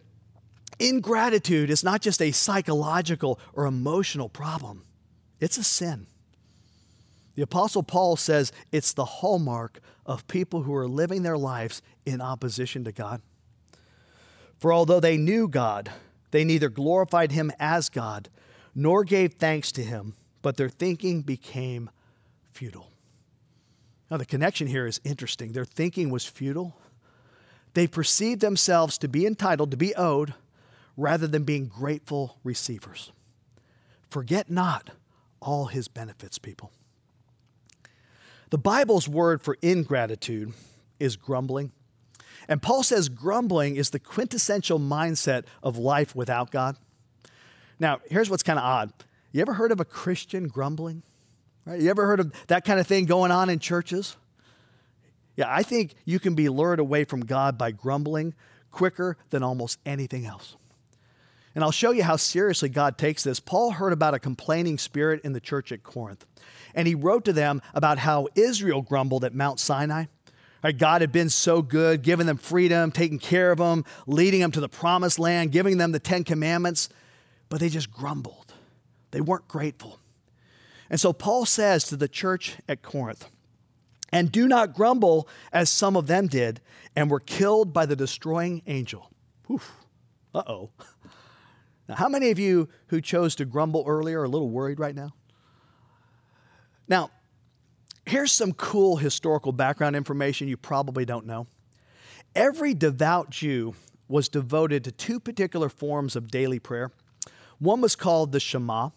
ingratitude 0.79 1.71
is 1.71 1.85
not 1.85 2.01
just 2.01 2.23
a 2.23 2.33
psychological 2.33 3.39
or 3.53 3.67
emotional 3.67 4.29
problem, 4.29 4.85
it's 5.41 5.59
a 5.59 5.65
sin. 5.65 6.07
The 7.35 7.43
Apostle 7.43 7.83
Paul 7.83 8.17
says 8.17 8.53
it's 8.71 8.93
the 8.93 9.05
hallmark 9.05 9.81
of 10.07 10.27
people 10.29 10.63
who 10.63 10.75
are 10.75 10.87
living 10.87 11.23
their 11.23 11.39
lives 11.39 11.83
in 12.07 12.21
opposition 12.21 12.85
to 12.85 12.93
God. 12.93 13.21
For 14.59 14.73
although 14.73 15.01
they 15.01 15.17
knew 15.17 15.49
God, 15.49 15.91
they 16.31 16.45
neither 16.45 16.69
glorified 16.69 17.33
him 17.33 17.51
as 17.59 17.89
God 17.89 18.29
nor 18.75 19.05
gave 19.05 19.35
thanks 19.35 19.71
to 19.73 19.83
him, 19.83 20.15
but 20.43 20.57
their 20.57 20.69
thinking 20.69 21.23
became 21.23 21.91
futile. 22.53 22.91
Now, 24.11 24.17
the 24.17 24.27
connection 24.27 24.67
here 24.67 24.87
is 24.87 25.01
interesting. 25.05 25.53
Their 25.53 25.65
thinking 25.65 26.11
was 26.11 26.25
futile. 26.25 26.77
They 27.73 27.87
perceived 27.87 28.41
themselves 28.41 28.99
to 28.99 29.09
be 29.09 29.27
entitled, 29.27 29.71
to 29.71 29.77
be 29.77 29.95
owed, 29.95 30.35
rather 30.97 31.27
than 31.27 31.45
being 31.45 31.67
grateful 31.67 32.39
receivers. 32.45 33.13
Forget 34.11 34.51
not 34.51 34.91
all 35.41 35.67
his 35.67 35.89
benefits, 35.89 36.39
people. 36.39 36.71
The 38.51 38.59
Bible's 38.59 39.09
word 39.09 39.43
for 39.43 39.57
ingratitude 39.63 40.53
is 41.01 41.17
grumbling. 41.17 41.73
And 42.49 42.63
Paul 42.63 42.83
says 42.83 43.09
grumbling 43.09 43.77
is 43.77 43.91
the 43.91 43.99
quintessential 43.99 44.79
mindset 44.79 45.45
of 45.63 45.77
life 45.77 46.15
without 46.15 46.51
God. 46.51 46.77
Now, 47.81 48.01
here's 48.09 48.31
what's 48.31 48.43
kind 48.43 48.59
of 48.59 48.65
odd. 48.65 48.93
You 49.33 49.41
ever 49.41 49.55
heard 49.55 49.73
of 49.73 49.81
a 49.81 49.85
Christian 49.85 50.47
grumbling? 50.47 51.03
Right? 51.67 51.81
You 51.81 51.91
ever 51.91 52.07
heard 52.07 52.21
of 52.21 52.33
that 52.47 52.65
kind 52.65 52.79
of 52.79 52.87
thing 52.87 53.07
going 53.07 53.31
on 53.33 53.51
in 53.51 53.59
churches? 53.59 54.17
Yeah, 55.37 55.47
I 55.49 55.63
think 55.63 55.95
you 56.05 56.21
can 56.21 56.35
be 56.35 56.49
lured 56.49 56.79
away 56.79 57.05
from 57.05 57.25
God 57.25 57.59
by 57.59 57.73
grumbling 57.73 58.35
quicker 58.71 59.17
than 59.31 59.43
almost 59.43 59.81
anything 59.85 60.27
else. 60.27 60.57
And 61.55 61.63
I'll 61.63 61.71
show 61.71 61.93
you 61.93 62.03
how 62.03 62.17
seriously 62.17 62.69
God 62.69 62.99
takes 62.99 63.23
this. 63.23 63.39
Paul 63.39 63.73
heard 63.73 63.93
about 63.93 64.15
a 64.15 64.19
complaining 64.19 64.79
spirit 64.79 65.21
in 65.23 65.33
the 65.33 65.41
church 65.41 65.71
at 65.71 65.83
Corinth, 65.83 66.27
and 66.75 66.89
he 66.89 66.95
wrote 66.95 67.25
to 67.27 67.33
them 67.33 67.63
about 67.75 67.99
how 67.99 68.29
Israel 68.35 68.83
grumbled 68.83 69.25
at 69.25 69.35
Mount 69.35 69.61
Sinai. 69.61 70.07
God 70.79 71.03
had 71.03 71.13
been 71.13 71.29
so 71.29 71.61
good, 71.61 72.03
giving 72.03 72.27
them 72.27 72.39
freedom, 72.39 72.91
taking 72.91 73.19
care 73.19 73.53
of 73.53 73.59
them, 73.59 73.85
leading 74.07 74.41
them 74.41 74.51
to 74.53 74.61
the 74.61 74.69
promised 74.69 75.19
land, 75.19 75.53
giving 75.53 75.77
them 75.77 75.93
the 75.93 75.99
Ten 75.99 76.25
Commandments, 76.25 76.89
but 77.51 77.61
they 77.61 77.69
just 77.69 77.93
grumbled. 77.93 78.55
They 79.11 79.21
weren't 79.21 79.47
grateful. 79.47 79.99
And 80.89 80.99
so 80.99 81.13
Paul 81.13 81.45
says 81.45 81.85
to 81.85 81.97
the 81.97 82.09
church 82.09 82.57
at 82.67 82.83
Corinth, 82.83 83.29
and 84.11 84.33
do 84.33 84.49
not 84.49 84.75
grumble 84.75 85.29
as 85.53 85.69
some 85.69 85.97
of 85.97 86.07
them 86.07 86.29
did 86.29 86.61
and 86.97 87.11
were 87.11 87.21
killed 87.21 87.73
by 87.73 87.85
the 87.85 87.97
destroying 87.97 88.63
angel. 88.67 89.11
Uh 90.35 90.43
oh. 90.47 90.71
Now, 91.89 91.97
how 91.97 92.09
many 92.09 92.31
of 92.31 92.39
you 92.39 92.69
who 92.89 93.01
chose 93.01 93.35
to 93.37 93.45
grumble 93.45 93.85
earlier 93.87 94.21
are 94.21 94.25
a 94.25 94.29
little 94.29 94.51
worried 94.51 94.79
right 94.79 94.95
now? 94.95 95.13
Now, 96.89 97.11
here's 98.07 98.33
some 98.33 98.53
cool 98.53 98.97
historical 98.97 99.53
background 99.53 99.97
information 99.97 100.49
you 100.49 100.57
probably 100.57 101.05
don't 101.05 101.27
know. 101.27 101.47
Every 102.35 102.75
devout 102.75 103.31
Jew 103.31 103.75
was 104.09 104.29
devoted 104.29 104.85
to 104.85 104.93
two 104.93 105.21
particular 105.21 105.69
forms 105.69 106.17
of 106.17 106.31
daily 106.31 106.59
prayer. 106.59 106.91
One 107.59 107.81
was 107.81 107.97
called 107.97 108.33
the 108.33 108.41
Shema. 108.41 108.91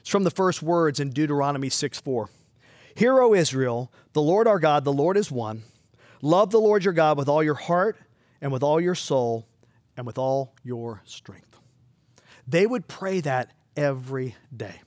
It's 0.00 0.10
from 0.10 0.24
the 0.24 0.30
first 0.30 0.62
words 0.62 1.00
in 1.00 1.10
Deuteronomy 1.10 1.70
6 1.70 1.98
4. 2.00 2.28
Hear, 2.96 3.20
O 3.20 3.34
Israel, 3.34 3.90
the 4.12 4.22
Lord 4.22 4.46
our 4.46 4.58
God, 4.58 4.84
the 4.84 4.92
Lord 4.92 5.16
is 5.16 5.30
one. 5.30 5.62
Love 6.22 6.50
the 6.50 6.60
Lord 6.60 6.84
your 6.84 6.94
God 6.94 7.18
with 7.18 7.28
all 7.28 7.42
your 7.42 7.54
heart 7.54 7.96
and 8.40 8.52
with 8.52 8.62
all 8.62 8.80
your 8.80 8.94
soul 8.94 9.46
and 9.96 10.06
with 10.06 10.18
all 10.18 10.54
your 10.62 11.02
strength. 11.04 11.53
They 12.46 12.66
would 12.66 12.88
pray 12.88 13.20
that 13.20 13.52
every 13.76 14.36
day. 14.54 14.80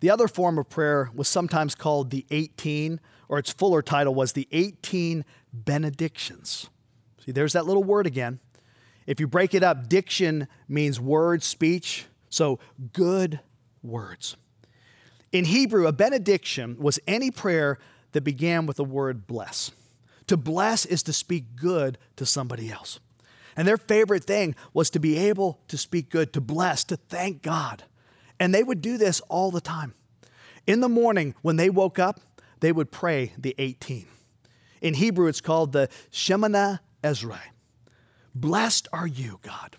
The 0.00 0.10
other 0.10 0.26
form 0.26 0.58
of 0.58 0.68
prayer 0.68 1.10
was 1.14 1.28
sometimes 1.28 1.74
called 1.74 2.10
the 2.10 2.26
18, 2.30 3.00
or 3.28 3.38
its 3.38 3.52
fuller 3.52 3.82
title 3.82 4.14
was 4.14 4.32
the 4.32 4.48
18 4.50 5.24
benedictions. 5.52 6.68
See, 7.24 7.32
there's 7.32 7.52
that 7.52 7.66
little 7.66 7.84
word 7.84 8.06
again. 8.06 8.40
If 9.06 9.20
you 9.20 9.26
break 9.26 9.54
it 9.54 9.62
up, 9.62 9.88
diction 9.88 10.48
means 10.68 11.00
word, 11.00 11.42
speech, 11.42 12.06
so 12.30 12.58
good 12.92 13.40
words. 13.82 14.36
In 15.30 15.44
Hebrew, 15.44 15.86
a 15.86 15.92
benediction 15.92 16.76
was 16.78 16.98
any 17.06 17.30
prayer 17.30 17.78
that 18.12 18.22
began 18.22 18.66
with 18.66 18.76
the 18.76 18.84
word 18.84 19.26
bless. 19.26 19.70
To 20.26 20.36
bless 20.36 20.84
is 20.84 21.02
to 21.04 21.12
speak 21.12 21.56
good 21.56 21.98
to 22.16 22.26
somebody 22.26 22.70
else. 22.70 23.00
And 23.56 23.66
their 23.68 23.76
favorite 23.76 24.24
thing 24.24 24.54
was 24.72 24.90
to 24.90 24.98
be 24.98 25.18
able 25.18 25.60
to 25.68 25.76
speak 25.76 26.10
good, 26.10 26.32
to 26.32 26.40
bless, 26.40 26.84
to 26.84 26.96
thank 26.96 27.42
God. 27.42 27.84
And 28.40 28.54
they 28.54 28.62
would 28.62 28.80
do 28.80 28.96
this 28.96 29.20
all 29.22 29.50
the 29.50 29.60
time. 29.60 29.94
In 30.66 30.80
the 30.80 30.88
morning, 30.88 31.34
when 31.42 31.56
they 31.56 31.70
woke 31.70 31.98
up, 31.98 32.20
they 32.60 32.72
would 32.72 32.90
pray 32.90 33.32
the 33.36 33.54
18. 33.58 34.06
In 34.80 34.94
Hebrew, 34.94 35.28
it's 35.28 35.40
called 35.40 35.72
the 35.72 35.88
Shemoneh 36.10 36.80
Esreh. 37.02 37.38
Blessed 38.34 38.88
are 38.92 39.06
you, 39.06 39.38
God. 39.42 39.76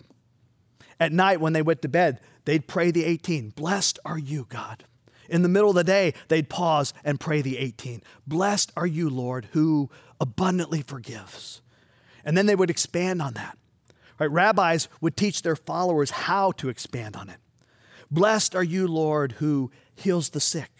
At 0.99 1.11
night, 1.11 1.41
when 1.41 1.53
they 1.53 1.61
went 1.61 1.81
to 1.81 1.89
bed, 1.89 2.19
they'd 2.45 2.67
pray 2.67 2.91
the 2.91 3.05
18. 3.05 3.49
Blessed 3.51 3.99
are 4.05 4.17
you, 4.17 4.45
God. 4.47 4.85
In 5.29 5.41
the 5.41 5.49
middle 5.49 5.69
of 5.69 5.75
the 5.75 5.83
day, 5.83 6.13
they'd 6.27 6.49
pause 6.49 6.93
and 7.03 7.19
pray 7.19 7.41
the 7.41 7.57
18. 7.57 8.03
Blessed 8.27 8.71
are 8.77 8.85
you, 8.85 9.09
Lord, 9.09 9.47
who 9.53 9.89
abundantly 10.19 10.81
forgives. 10.81 11.61
And 12.23 12.37
then 12.37 12.45
they 12.45 12.55
would 12.55 12.69
expand 12.69 13.21
on 13.21 13.33
that. 13.33 13.57
Right? 14.20 14.32
Rabbis 14.32 14.88
would 15.01 15.17
teach 15.17 15.41
their 15.41 15.55
followers 15.55 16.12
how 16.12 16.51
to 16.53 16.70
expand 16.70 17.15
on 17.15 17.29
it. 17.29 17.38
Blessed 18.12 18.55
are 18.55 18.63
you, 18.63 18.88
Lord, 18.88 19.34
who 19.34 19.72
heals 19.96 20.29
the 20.29 20.39
sick. 20.39 20.72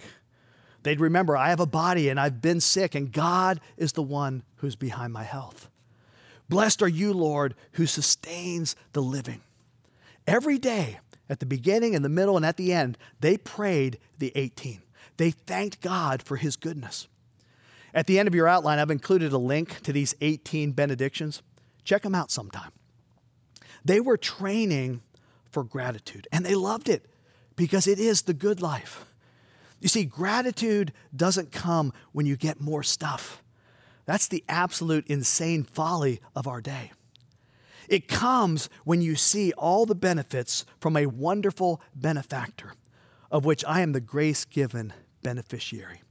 They'd 0.84 1.00
remember, 1.00 1.36
I 1.36 1.50
have 1.50 1.60
a 1.60 1.66
body 1.66 2.10
and 2.10 2.20
I've 2.20 2.42
been 2.42 2.60
sick, 2.60 2.94
and 2.94 3.12
God 3.12 3.60
is 3.78 3.94
the 3.94 4.04
one 4.04 4.44
who's 4.58 4.76
behind 4.76 5.14
my 5.14 5.24
health. 5.24 5.70
Blessed 6.50 6.82
are 6.82 6.90
you, 6.90 7.14
Lord, 7.14 7.56
who 7.74 7.86
sustains 7.86 8.76
the 8.92 9.02
living. 9.02 9.42
Every 10.28 10.58
day, 10.58 11.00
at 11.30 11.40
the 11.40 11.46
beginning, 11.46 11.94
in 11.94 12.02
the 12.02 12.10
middle, 12.10 12.36
and 12.36 12.46
at 12.46 12.58
the 12.58 12.74
end, 12.74 12.98
they 13.22 13.38
prayed 13.38 13.98
the 14.20 14.32
18. 14.36 14.82
They 15.18 15.32
thanked 15.32 15.82
God 15.82 16.22
for 16.22 16.36
his 16.36 16.56
goodness. 16.56 17.08
At 17.94 18.08
the 18.08 18.20
end 18.20 18.28
of 18.28 18.36
your 18.36 18.48
outline, 18.48 18.80
I've 18.80 18.92
included 18.92 19.32
a 19.32 19.38
link 19.38 19.82
to 19.82 19.94
these 19.94 20.16
18 20.22 20.72
benedictions. 20.72 21.42
Check 21.84 22.02
them 22.04 22.16
out 22.16 22.32
sometime. 22.32 22.72
They 23.86 24.00
were 24.00 24.18
training 24.18 25.02
for 25.52 25.64
gratitude, 25.64 26.28
and 26.32 26.46
they 26.46 26.56
loved 26.56 26.90
it 26.90 27.06
because 27.56 27.88
it 27.88 28.00
is 28.00 28.24
the 28.24 28.34
good 28.34 28.62
life. 28.62 29.06
You 29.80 29.90
see, 29.90 30.06
gratitude 30.06 30.94
doesn't 31.16 31.52
come 31.52 31.94
when 32.14 32.26
you 32.26 32.38
get 32.38 32.62
more 32.62 32.84
stuff. 32.84 33.44
That's 34.06 34.28
the 34.28 34.44
absolute 34.48 35.08
insane 35.08 35.64
folly 35.64 36.22
of 36.36 36.48
our 36.48 36.62
day. 36.62 36.92
It 37.90 38.08
comes 38.08 38.70
when 38.86 39.02
you 39.02 39.16
see 39.16 39.52
all 39.54 39.86
the 39.86 39.96
benefits 39.96 40.66
from 40.80 40.96
a 40.96 41.06
wonderful 41.06 41.82
benefactor, 41.94 42.74
of 43.30 43.46
which 43.46 43.64
I 43.66 43.82
am 43.82 43.92
the 43.92 44.02
grace 44.02 44.46
given 44.46 44.94
beneficiary. 45.22 46.02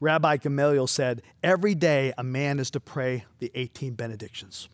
Rabbi 0.00 0.36
Gamaliel 0.36 0.86
said, 0.86 1.22
Every 1.42 1.74
day 1.74 2.12
a 2.16 2.22
man 2.22 2.58
is 2.58 2.70
to 2.72 2.80
pray 2.80 3.24
the 3.38 3.50
18 3.54 3.94
benedictions. 3.94 4.68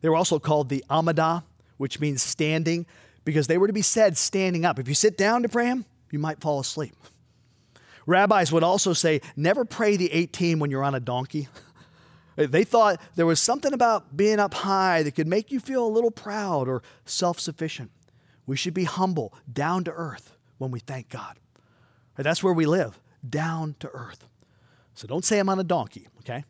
They 0.00 0.08
were 0.08 0.16
also 0.16 0.38
called 0.38 0.68
the 0.68 0.84
Amidah, 0.90 1.42
which 1.76 2.00
means 2.00 2.22
standing, 2.22 2.86
because 3.24 3.46
they 3.46 3.58
were 3.58 3.66
to 3.66 3.72
be 3.72 3.82
said 3.82 4.16
standing 4.16 4.64
up. 4.64 4.78
If 4.78 4.88
you 4.88 4.94
sit 4.94 5.16
down 5.16 5.42
to 5.42 5.48
pray 5.48 5.66
them, 5.66 5.84
you 6.10 6.18
might 6.18 6.40
fall 6.40 6.60
asleep. 6.60 6.94
Rabbis 8.06 8.50
would 8.50 8.62
also 8.62 8.92
say, 8.92 9.20
Never 9.36 9.64
pray 9.64 9.96
the 9.96 10.12
18 10.12 10.58
when 10.58 10.70
you're 10.70 10.84
on 10.84 10.94
a 10.94 11.00
donkey. 11.00 11.48
They 12.36 12.64
thought 12.64 13.00
there 13.16 13.26
was 13.26 13.38
something 13.38 13.74
about 13.74 14.16
being 14.16 14.38
up 14.38 14.54
high 14.54 15.02
that 15.02 15.14
could 15.14 15.26
make 15.26 15.50
you 15.50 15.60
feel 15.60 15.86
a 15.86 15.88
little 15.88 16.12
proud 16.12 16.68
or 16.68 16.82
self 17.04 17.38
sufficient. 17.38 17.90
We 18.46 18.56
should 18.56 18.72
be 18.72 18.84
humble, 18.84 19.34
down 19.52 19.84
to 19.84 19.90
earth 19.90 20.36
when 20.56 20.70
we 20.70 20.80
thank 20.80 21.10
God. 21.10 21.38
That's 22.16 22.42
where 22.42 22.54
we 22.54 22.66
live, 22.66 22.98
down 23.28 23.76
to 23.80 23.90
earth. 23.92 24.26
So 24.94 25.06
don't 25.06 25.24
say 25.24 25.38
I'm 25.38 25.48
on 25.48 25.58
a 25.58 25.64
donkey, 25.64 26.08
okay? 26.20 26.44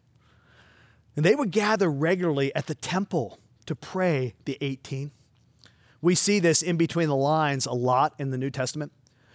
And 1.20 1.26
they 1.26 1.34
would 1.34 1.50
gather 1.50 1.90
regularly 1.90 2.50
at 2.54 2.66
the 2.66 2.74
temple 2.74 3.38
to 3.66 3.74
pray 3.74 4.32
the 4.46 4.56
18. 4.62 5.10
We 6.00 6.14
see 6.14 6.38
this 6.38 6.62
in 6.62 6.78
between 6.78 7.08
the 7.08 7.14
lines 7.14 7.66
a 7.66 7.74
lot 7.74 8.14
in 8.18 8.30
the 8.30 8.38
New 8.38 8.48
Testament. 8.48 8.90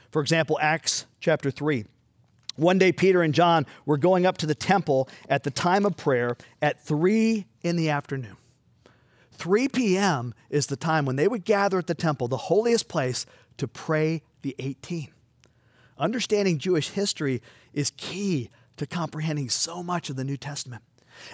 For 0.10 0.20
example, 0.20 0.58
Acts 0.60 1.06
chapter 1.20 1.51
3. 1.51 1.86
One 2.56 2.80
day, 2.80 2.92
Peter 2.92 3.22
and 3.22 3.36
John 3.36 3.68
were 3.86 4.00
going 4.00 4.25
up 4.25 4.39
to 4.39 4.48
the 4.48 4.56
temple 4.56 5.08
at 5.30 5.44
the 5.44 5.51
time 5.51 5.86
of 5.86 5.96
prayer 5.96 6.38
at 6.60 6.84
3 6.84 7.46
in 7.62 7.75
the 7.75 7.92
afternoon. 7.92 8.38
3 9.34 9.68
p.m. 9.68 10.34
is 10.50 10.65
the 10.65 10.75
time 10.75 11.06
when 11.06 11.18
they 11.18 11.27
would 11.27 11.46
gather 11.46 11.77
at 11.77 11.86
the 11.86 11.94
temple, 11.94 12.27
the 12.27 12.36
holiest 12.36 12.88
place, 12.88 13.27
to 13.58 13.68
pray 13.68 14.24
the 14.42 14.56
18. 14.58 15.10
Understanding 16.00 16.58
Jewish 16.58 16.89
history 16.89 17.44
is 17.74 17.92
key 17.92 18.50
to 18.77 18.88
comprehending 18.88 19.50
so 19.50 19.84
much 19.84 20.10
of 20.10 20.15
the 20.15 20.24
New 20.24 20.38
Testament. 20.38 20.82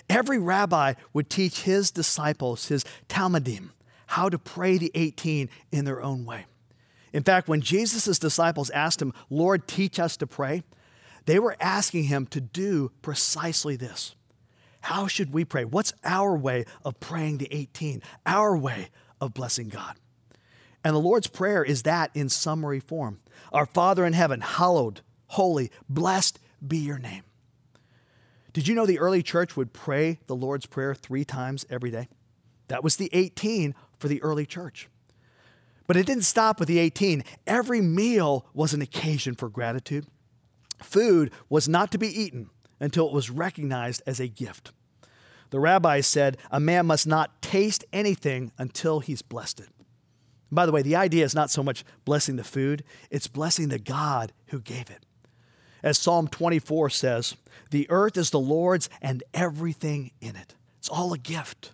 Every 0.10 0.40
rabbi 0.40 0.94
would 1.14 1.30
teach 1.30 1.62
his 1.62 1.92
disciples, 1.92 2.68
his 2.68 2.86
talmidim, 3.10 3.70
how 4.08 4.30
to 4.30 4.38
pray 4.38 4.78
the 4.78 4.92
18 4.96 5.50
in 5.72 5.86
their 5.86 6.02
own 6.02 6.26
way. 6.26 6.46
In 7.14 7.24
fact, 7.24 7.48
when 7.48 7.62
Jesus' 7.62 8.20
disciples 8.20 8.70
asked 8.70 9.02
him, 9.02 9.14
Lord, 9.30 9.68
teach 9.68 10.00
us 10.00 10.18
to 10.18 10.28
pray, 10.28 10.64
they 11.26 11.40
were 11.40 11.56
asking 11.60 12.06
him 12.06 12.26
to 12.28 12.42
do 12.42 12.92
precisely 13.02 13.76
this. 13.76 14.16
How 14.82 15.08
should 15.08 15.34
we 15.34 15.46
pray? 15.46 15.66
What's 15.66 15.94
our 16.04 16.36
way 16.36 16.66
of 16.84 17.00
praying 17.00 17.38
the 17.38 17.48
18? 17.52 18.02
Our 18.26 18.58
way 18.58 18.90
of 19.20 19.34
blessing 19.34 19.70
God. 19.70 19.96
And 20.84 20.96
the 20.96 21.00
Lord's 21.00 21.28
Prayer 21.28 21.64
is 21.64 21.84
that 21.84 22.10
in 22.16 22.30
summary 22.30 22.80
form 22.80 23.20
Our 23.54 23.66
Father 23.66 24.06
in 24.06 24.14
heaven, 24.14 24.42
hallowed, 24.42 25.02
holy, 25.28 25.72
blessed 25.88 26.40
be 26.66 26.78
your 26.78 26.98
name. 26.98 27.24
Did 28.54 28.68
you 28.68 28.76
know 28.76 28.86
the 28.86 29.00
early 29.00 29.24
church 29.24 29.56
would 29.56 29.72
pray 29.72 30.20
the 30.28 30.36
Lord's 30.36 30.66
Prayer 30.66 30.94
three 30.94 31.24
times 31.24 31.66
every 31.70 31.92
day? 31.92 32.10
That 32.68 32.84
was 32.84 32.98
the 32.98 33.10
18 33.14 33.74
for 33.98 34.08
the 34.08 34.22
early 34.22 34.46
church. 34.46 34.90
But 35.88 35.98
it 35.98 36.06
didn't 36.06 36.24
stop 36.24 36.60
with 36.60 36.68
the 36.68 36.80
18. 36.80 37.24
Every 37.48 37.82
meal 37.82 38.46
was 38.54 38.74
an 38.74 38.82
occasion 38.82 39.36
for 39.36 39.50
gratitude. 39.50 40.06
Food 40.82 41.32
was 41.50 41.68
not 41.68 41.92
to 41.92 41.98
be 41.98 42.08
eaten 42.08 42.50
until 42.80 43.08
it 43.08 43.14
was 43.14 43.30
recognized 43.30 44.02
as 44.06 44.20
a 44.20 44.28
gift. 44.28 44.72
The 45.52 45.60
rabbis 45.60 46.08
said 46.08 46.38
a 46.50 46.60
man 46.60 46.86
must 46.86 47.08
not 47.08 47.42
taste 47.42 47.86
anything 47.92 48.52
until 48.58 49.02
he's 49.02 49.22
blessed 49.22 49.60
it. 49.60 49.70
by 50.50 50.66
the 50.66 50.72
way, 50.72 50.82
the 50.82 50.96
idea 50.96 51.24
is 51.24 51.36
not 51.36 51.50
so 51.50 51.64
much 51.64 51.84
blessing 52.06 52.38
the 52.38 52.44
food, 52.44 52.84
it's 53.10 53.28
blessing 53.28 53.70
the 53.70 53.80
God 53.80 54.34
who 54.48 54.60
gave 54.60 54.90
it. 54.90 55.06
As 55.84 55.98
Psalm 55.98 56.28
24 56.28 56.90
says, 56.90 57.36
the 57.72 57.90
earth 57.90 58.18
is 58.18 58.30
the 58.30 58.40
Lord's 58.40 58.90
and 59.02 59.24
everything 59.34 60.12
in 60.22 60.36
it. 60.36 60.56
It's 60.80 60.90
all 60.90 61.14
a 61.14 61.18
gift. 61.18 61.72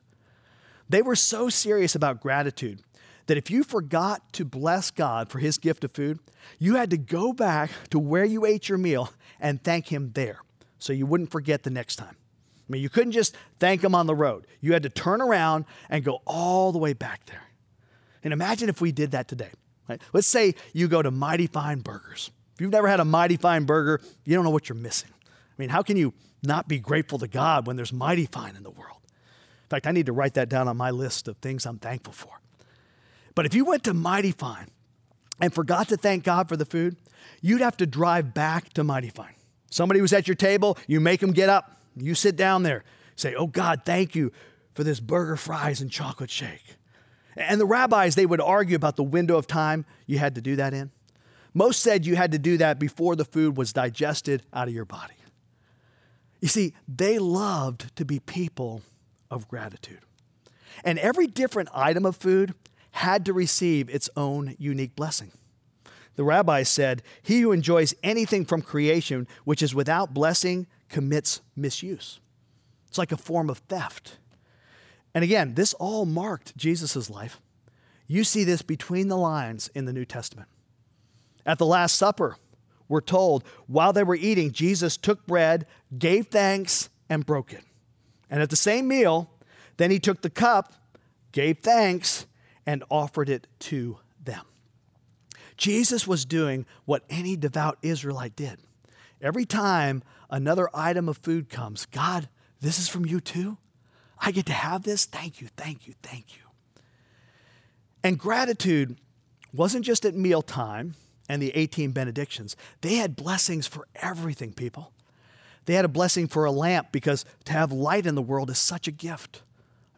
They 0.90 1.02
were 1.02 1.16
so 1.16 1.50
serious 1.50 1.96
about 1.96 2.22
gratitude 2.22 2.82
that 3.28 3.38
if 3.38 3.52
you 3.52 3.64
forgot 3.64 4.34
to 4.34 4.46
bless 4.46 4.90
God 4.90 5.30
for 5.30 5.40
his 5.40 5.58
gift 5.58 5.84
of 5.84 5.92
food, 5.92 6.20
you 6.60 6.76
had 6.76 6.90
to 6.92 6.98
go 6.98 7.34
back 7.34 7.72
to 7.90 8.00
where 8.00 8.26
you 8.26 8.46
ate 8.46 8.70
your 8.70 8.78
meal 8.78 9.12
and 9.40 9.62
thank 9.62 9.92
him 9.92 10.12
there 10.14 10.40
so 10.80 10.94
you 10.94 11.06
wouldn't 11.06 11.32
forget 11.32 11.64
the 11.64 11.70
next 11.70 11.98
time. 11.98 12.16
I 12.16 12.72
mean, 12.72 12.82
you 12.82 12.90
couldn't 12.90 13.14
just 13.14 13.36
thank 13.60 13.84
him 13.84 13.96
on 13.96 14.08
the 14.08 14.16
road. 14.16 14.48
You 14.62 14.74
had 14.74 14.84
to 14.84 14.90
turn 14.90 15.22
around 15.22 15.66
and 15.90 16.04
go 16.04 16.22
all 16.26 16.72
the 16.72 16.80
way 16.80 16.94
back 16.94 17.26
there. 17.26 17.44
And 18.24 18.34
imagine 18.34 18.70
if 18.70 18.82
we 18.82 18.92
did 18.92 19.12
that 19.12 19.28
today. 19.28 19.52
Right? 19.88 20.02
Let's 20.12 20.28
say 20.28 20.56
you 20.74 20.88
go 20.88 21.02
to 21.02 21.12
Mighty 21.12 21.48
Fine 21.48 21.80
Burgers. 21.80 22.32
If 22.58 22.62
you've 22.62 22.72
never 22.72 22.88
had 22.88 23.00
a 23.00 23.06
Mighty 23.06 23.38
Fine 23.38 23.66
burger, 23.66 24.02
you 24.26 24.34
don't 24.34 24.44
know 24.44 24.50
what 24.50 24.68
you're 24.68 24.76
missing. 24.76 25.12
I 25.14 25.30
mean, 25.60 25.70
how 25.70 25.84
can 25.84 25.96
you 25.96 26.16
not 26.42 26.68
be 26.68 26.80
grateful 26.80 27.20
to 27.20 27.28
God 27.28 27.68
when 27.68 27.76
there's 27.76 27.94
Mighty 27.94 28.26
Fine 28.26 28.56
in 28.56 28.64
the 28.64 28.72
world? 28.72 28.98
In 29.04 29.70
fact, 29.70 29.86
I 29.86 29.92
need 29.92 30.08
to 30.08 30.12
write 30.12 30.34
that 30.34 30.50
down 30.50 30.68
on 30.68 30.76
my 30.76 30.90
list 30.90 31.28
of 31.28 31.38
things 31.38 31.68
I'm 31.68 31.78
thankful 31.78 32.14
for. 32.14 32.42
But 33.36 33.46
if 33.46 33.54
you 33.54 33.64
went 33.64 33.84
to 33.84 33.94
Mighty 33.94 34.32
Fine 34.32 34.72
and 35.40 35.54
forgot 35.54 35.90
to 35.90 35.98
thank 35.98 36.24
God 36.24 36.50
for 36.50 36.58
the 36.58 36.66
food, 36.66 36.96
you'd 37.42 37.62
have 37.62 37.78
to 37.78 37.86
drive 37.86 38.34
back 38.34 38.74
to 38.74 38.84
Mighty 38.84 39.10
Fine. 39.10 39.36
Somebody 39.70 40.02
was 40.02 40.12
at 40.12 40.28
your 40.28 40.34
table, 40.34 40.80
you 40.88 41.00
make 41.00 41.20
them 41.20 41.34
get 41.34 41.50
up, 41.50 41.80
you 41.96 42.16
sit 42.16 42.36
down 42.36 42.64
there, 42.64 42.84
say, 43.16 43.36
Oh 43.36 43.46
God, 43.46 43.84
thank 43.86 44.16
you 44.16 44.32
for 44.74 44.84
this 44.84 45.00
burger, 45.00 45.36
fries, 45.36 45.80
and 45.80 45.92
chocolate 45.92 46.32
shake. 46.32 46.78
And 47.36 47.62
the 47.62 47.68
rabbis, 47.68 48.16
they 48.16 48.26
would 48.26 48.42
argue 48.42 48.76
about 48.76 48.96
the 48.96 49.04
window 49.04 49.38
of 49.38 49.46
time 49.46 49.86
you 50.08 50.18
had 50.18 50.34
to 50.34 50.42
do 50.42 50.56
that 50.56 50.74
in. 50.74 50.90
Most 51.58 51.82
said 51.82 52.06
you 52.06 52.16
had 52.16 52.34
to 52.34 52.38
do 52.38 52.58
that 52.58 52.78
before 52.78 53.16
the 53.16 53.26
food 53.26 53.58
was 53.58 53.74
digested 53.74 54.44
out 54.54 54.68
of 54.68 54.76
your 54.76 54.86
body. 54.86 55.16
You 56.40 56.50
see, 56.50 56.76
they 56.88 57.18
loved 57.18 57.96
to 57.96 58.06
be 58.06 58.20
people 58.20 58.84
of 59.32 59.48
gratitude. 59.48 60.02
And 60.84 61.00
every 61.00 61.26
different 61.26 61.70
item 61.74 62.06
of 62.06 62.16
food 62.16 62.54
had 62.92 63.26
to 63.26 63.34
receive 63.34 63.90
its 63.90 64.08
own 64.16 64.56
unique 64.60 64.96
blessing. 64.96 65.32
The 66.16 66.24
rabbi 66.24 66.62
said, 66.62 67.02
He 67.24 67.42
who 67.42 67.52
enjoys 67.52 67.96
anything 68.04 68.46
from 68.46 68.62
creation 68.62 69.28
which 69.44 69.64
is 69.64 69.74
without 69.74 70.14
blessing 70.14 70.68
commits 70.90 71.42
misuse. 71.56 72.20
It's 72.88 73.00
like 73.00 73.12
a 73.12 73.18
form 73.18 73.50
of 73.50 73.64
theft. 73.68 74.20
And 75.12 75.24
again, 75.24 75.56
this 75.56 75.74
all 75.74 76.06
marked 76.06 76.56
Jesus' 76.56 77.10
life. 77.10 77.42
You 78.06 78.24
see 78.24 78.44
this 78.44 78.62
between 78.62 79.08
the 79.08 79.18
lines 79.18 79.72
in 79.74 79.86
the 79.86 79.94
New 79.94 80.06
Testament. 80.06 80.50
At 81.48 81.58
the 81.58 81.66
Last 81.66 81.96
Supper, 81.96 82.36
we're 82.90 83.02
told 83.02 83.46
while 83.68 83.94
they 83.94 84.04
were 84.04 84.16
eating, 84.16 84.52
Jesus 84.52 84.98
took 84.98 85.26
bread, 85.26 85.66
gave 85.98 86.28
thanks, 86.28 86.90
and 87.10 87.26
broke 87.26 87.54
it. 87.54 87.64
And 88.30 88.42
at 88.42 88.50
the 88.50 88.58
same 88.58 88.88
meal, 88.88 89.32
then 89.78 89.90
he 89.90 90.00
took 90.00 90.22
the 90.22 90.30
cup, 90.30 90.74
gave 91.32 91.60
thanks, 91.60 92.26
and 92.66 92.84
offered 92.92 93.30
it 93.30 93.48
to 93.60 93.98
them. 94.22 94.44
Jesus 95.56 96.06
was 96.06 96.26
doing 96.26 96.66
what 96.84 97.04
any 97.10 97.38
devout 97.38 97.78
Israelite 97.82 98.36
did. 98.36 98.60
Every 99.22 99.46
time 99.46 100.04
another 100.30 100.70
item 100.74 101.08
of 101.08 101.18
food 101.18 101.50
comes, 101.50 101.86
God, 101.86 102.28
this 102.60 102.78
is 102.78 102.90
from 102.90 103.06
you 103.06 103.22
too? 103.22 103.58
I 104.20 104.32
get 104.32 104.46
to 104.48 104.54
have 104.54 104.84
this? 104.84 105.06
Thank 105.06 105.40
you, 105.40 105.48
thank 105.56 105.88
you, 105.88 105.94
thank 106.04 106.36
you. 106.36 106.44
And 108.04 108.20
gratitude 108.20 108.98
wasn't 109.54 109.86
just 109.86 110.06
at 110.06 110.14
mealtime 110.14 110.96
and 111.30 111.42
the 111.42 111.52
18 111.56 111.92
benedictions. 111.92 112.56
They 112.82 112.96
had 112.96 113.16
blessings 113.16 113.68
for 113.68 113.88
everything, 113.96 114.54
people. 114.54 114.92
They 115.66 115.74
had 115.74 115.86
a 115.86 115.90
blessing 115.90 116.28
for 116.28 116.46
a 116.46 116.52
lamp 116.52 116.92
because 116.92 117.26
to 117.46 117.54
have 117.54 117.72
light 117.72 118.06
in 118.06 118.16
the 118.16 118.22
world 118.22 118.50
is 118.50 118.58
such 118.58 118.88
a 118.88 118.92
gift. 118.92 119.42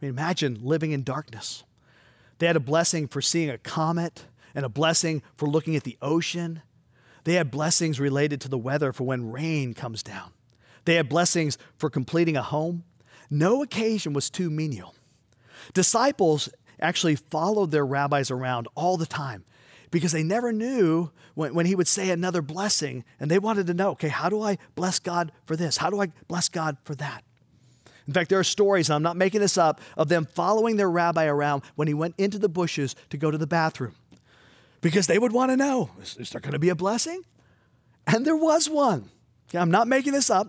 I 0.01 0.05
mean, 0.05 0.09
imagine 0.09 0.59
living 0.63 0.91
in 0.91 1.03
darkness. 1.03 1.63
They 2.39 2.47
had 2.47 2.55
a 2.55 2.61
blessing 2.61 3.07
for 3.07 3.21
seeing 3.21 3.49
a 3.49 3.57
comet 3.57 4.25
and 4.55 4.65
a 4.65 4.69
blessing 4.69 5.21
for 5.37 5.47
looking 5.47 5.75
at 5.75 5.83
the 5.83 5.97
ocean. 6.01 6.63
They 7.23 7.33
had 7.33 7.51
blessings 7.51 7.99
related 7.99 8.41
to 8.41 8.49
the 8.49 8.57
weather 8.57 8.91
for 8.91 9.03
when 9.03 9.31
rain 9.31 9.73
comes 9.73 10.01
down. 10.01 10.31
They 10.85 10.95
had 10.95 11.09
blessings 11.09 11.57
for 11.77 11.89
completing 11.89 12.35
a 12.35 12.41
home. 12.41 12.83
No 13.29 13.61
occasion 13.61 14.13
was 14.13 14.29
too 14.29 14.49
menial. 14.49 14.95
Disciples 15.73 16.49
actually 16.79 17.15
followed 17.15 17.69
their 17.69 17.85
rabbis 17.85 18.31
around 18.31 18.67
all 18.73 18.97
the 18.97 19.05
time 19.05 19.43
because 19.91 20.11
they 20.11 20.23
never 20.23 20.51
knew 20.51 21.11
when, 21.35 21.53
when 21.53 21.65
he 21.65 21.75
would 21.75 21.87
say 21.87 22.09
another 22.09 22.41
blessing 22.41 23.03
and 23.19 23.29
they 23.29 23.39
wanted 23.39 23.67
to 23.67 23.73
know 23.73 23.91
okay, 23.91 24.09
how 24.09 24.29
do 24.29 24.41
I 24.41 24.57
bless 24.75 24.99
God 24.99 25.31
for 25.45 25.55
this? 25.55 25.77
How 25.77 25.89
do 25.89 26.01
I 26.01 26.07
bless 26.27 26.49
God 26.49 26.77
for 26.83 26.95
that? 26.95 27.23
In 28.07 28.13
fact, 28.13 28.29
there 28.29 28.39
are 28.39 28.43
stories, 28.43 28.89
and 28.89 28.95
I'm 28.95 29.03
not 29.03 29.17
making 29.17 29.41
this 29.41 29.55
up, 29.55 29.79
of 29.95 30.09
them 30.09 30.25
following 30.25 30.77
their 30.77 30.89
rabbi 30.89 31.25
around 31.25 31.61
when 31.75 31.87
he 31.87 31.93
went 31.93 32.15
into 32.17 32.39
the 32.39 32.49
bushes 32.49 32.95
to 33.11 33.17
go 33.17 33.29
to 33.29 33.37
the 33.37 33.45
bathroom 33.45 33.93
because 34.81 35.07
they 35.07 35.19
would 35.19 35.31
want 35.31 35.51
to 35.51 35.57
know 35.57 35.91
is, 36.01 36.17
is 36.17 36.29
there 36.31 36.41
going 36.41 36.53
to 36.53 36.59
be 36.59 36.69
a 36.69 36.75
blessing? 36.75 37.23
And 38.07 38.25
there 38.25 38.35
was 38.35 38.69
one. 38.69 39.09
Okay, 39.49 39.59
I'm 39.59 39.71
not 39.71 39.87
making 39.87 40.13
this 40.13 40.29
up. 40.29 40.47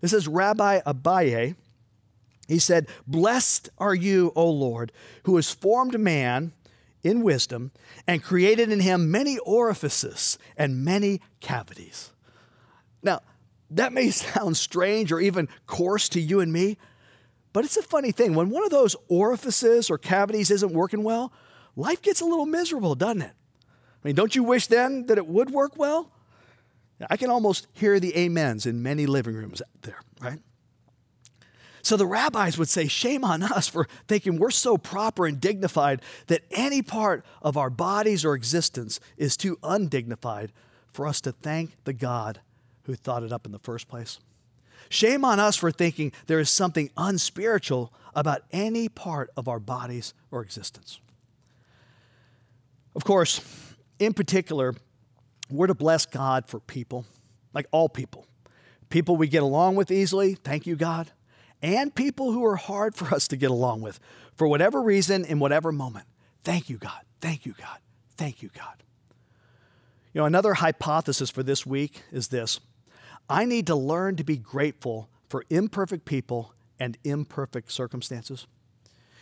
This 0.00 0.12
is 0.12 0.26
Rabbi 0.26 0.80
Abaye. 0.80 1.54
He 2.48 2.58
said, 2.58 2.88
Blessed 3.06 3.68
are 3.78 3.94
you, 3.94 4.32
O 4.34 4.48
Lord, 4.48 4.90
who 5.24 5.36
has 5.36 5.52
formed 5.52 5.98
man 6.00 6.52
in 7.02 7.22
wisdom 7.22 7.72
and 8.06 8.22
created 8.22 8.70
in 8.70 8.80
him 8.80 9.10
many 9.10 9.38
orifices 9.38 10.38
and 10.56 10.84
many 10.84 11.20
cavities. 11.40 12.12
Now, 13.02 13.20
that 13.70 13.92
may 13.92 14.10
sound 14.10 14.56
strange 14.56 15.12
or 15.12 15.20
even 15.20 15.48
coarse 15.66 16.08
to 16.10 16.20
you 16.20 16.40
and 16.40 16.52
me, 16.52 16.78
but 17.52 17.64
it's 17.64 17.76
a 17.76 17.82
funny 17.82 18.12
thing. 18.12 18.34
When 18.34 18.50
one 18.50 18.64
of 18.64 18.70
those 18.70 18.94
orifices 19.08 19.90
or 19.90 19.98
cavities 19.98 20.50
isn't 20.50 20.72
working 20.72 21.02
well, 21.02 21.32
life 21.76 22.02
gets 22.02 22.20
a 22.20 22.24
little 22.24 22.46
miserable, 22.46 22.94
doesn't 22.94 23.22
it? 23.22 23.32
I 23.62 24.06
mean, 24.06 24.14
don't 24.14 24.34
you 24.34 24.44
wish 24.44 24.66
then 24.66 25.06
that 25.06 25.18
it 25.18 25.26
would 25.26 25.50
work 25.50 25.76
well? 25.76 26.12
I 27.10 27.16
can 27.16 27.30
almost 27.30 27.68
hear 27.72 28.00
the 28.00 28.14
amens 28.16 28.66
in 28.66 28.82
many 28.82 29.06
living 29.06 29.34
rooms 29.34 29.62
out 29.62 29.82
there, 29.82 30.00
right? 30.20 30.40
So 31.88 31.96
the 31.96 32.04
rabbis 32.04 32.58
would 32.58 32.68
say, 32.68 32.86
Shame 32.86 33.24
on 33.24 33.42
us 33.42 33.66
for 33.66 33.88
thinking 34.08 34.38
we're 34.38 34.50
so 34.50 34.76
proper 34.76 35.24
and 35.24 35.40
dignified 35.40 36.02
that 36.26 36.42
any 36.50 36.82
part 36.82 37.24
of 37.40 37.56
our 37.56 37.70
bodies 37.70 38.26
or 38.26 38.34
existence 38.34 39.00
is 39.16 39.38
too 39.38 39.58
undignified 39.62 40.52
for 40.92 41.06
us 41.06 41.22
to 41.22 41.32
thank 41.32 41.70
the 41.84 41.94
God 41.94 42.40
who 42.82 42.94
thought 42.94 43.22
it 43.22 43.32
up 43.32 43.46
in 43.46 43.52
the 43.52 43.58
first 43.58 43.88
place. 43.88 44.18
Shame 44.90 45.24
on 45.24 45.40
us 45.40 45.56
for 45.56 45.72
thinking 45.72 46.12
there 46.26 46.40
is 46.40 46.50
something 46.50 46.90
unspiritual 46.98 47.90
about 48.14 48.42
any 48.52 48.90
part 48.90 49.30
of 49.34 49.48
our 49.48 49.58
bodies 49.58 50.12
or 50.30 50.42
existence. 50.42 51.00
Of 52.94 53.04
course, 53.04 53.40
in 53.98 54.12
particular, 54.12 54.74
we're 55.50 55.68
to 55.68 55.74
bless 55.74 56.04
God 56.04 56.48
for 56.48 56.60
people, 56.60 57.06
like 57.54 57.64
all 57.70 57.88
people. 57.88 58.26
People 58.90 59.16
we 59.16 59.26
get 59.26 59.42
along 59.42 59.76
with 59.76 59.90
easily, 59.90 60.34
thank 60.34 60.66
you, 60.66 60.76
God, 60.76 61.12
and 61.62 61.94
people 61.94 62.32
who 62.32 62.44
are 62.44 62.56
hard 62.56 62.94
for 62.94 63.14
us 63.14 63.28
to 63.28 63.36
get 63.36 63.50
along 63.50 63.80
with 63.80 64.00
for 64.36 64.46
whatever 64.46 64.80
reason, 64.80 65.24
in 65.24 65.38
whatever 65.38 65.72
moment. 65.72 66.06
Thank 66.44 66.70
you, 66.70 66.78
God. 66.78 67.00
Thank 67.20 67.44
you, 67.44 67.54
God. 67.58 67.78
Thank 68.16 68.42
you, 68.42 68.50
God. 68.56 68.82
You 70.12 70.20
know, 70.20 70.26
another 70.26 70.54
hypothesis 70.54 71.30
for 71.30 71.42
this 71.42 71.66
week 71.66 72.02
is 72.12 72.28
this 72.28 72.60
I 73.28 73.44
need 73.44 73.66
to 73.66 73.74
learn 73.74 74.16
to 74.16 74.24
be 74.24 74.36
grateful 74.36 75.08
for 75.28 75.44
imperfect 75.50 76.04
people 76.04 76.54
and 76.80 76.96
imperfect 77.04 77.70
circumstances. 77.70 78.46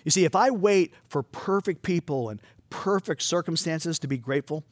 You 0.04 0.10
see, 0.10 0.24
if 0.24 0.36
I 0.36 0.50
wait 0.50 0.94
for 1.08 1.22
perfect 1.22 1.82
people 1.82 2.28
and 2.28 2.40
perfect 2.70 3.22
circumstances 3.22 3.98
to 4.00 4.06
be 4.06 4.18
grateful, 4.18 4.64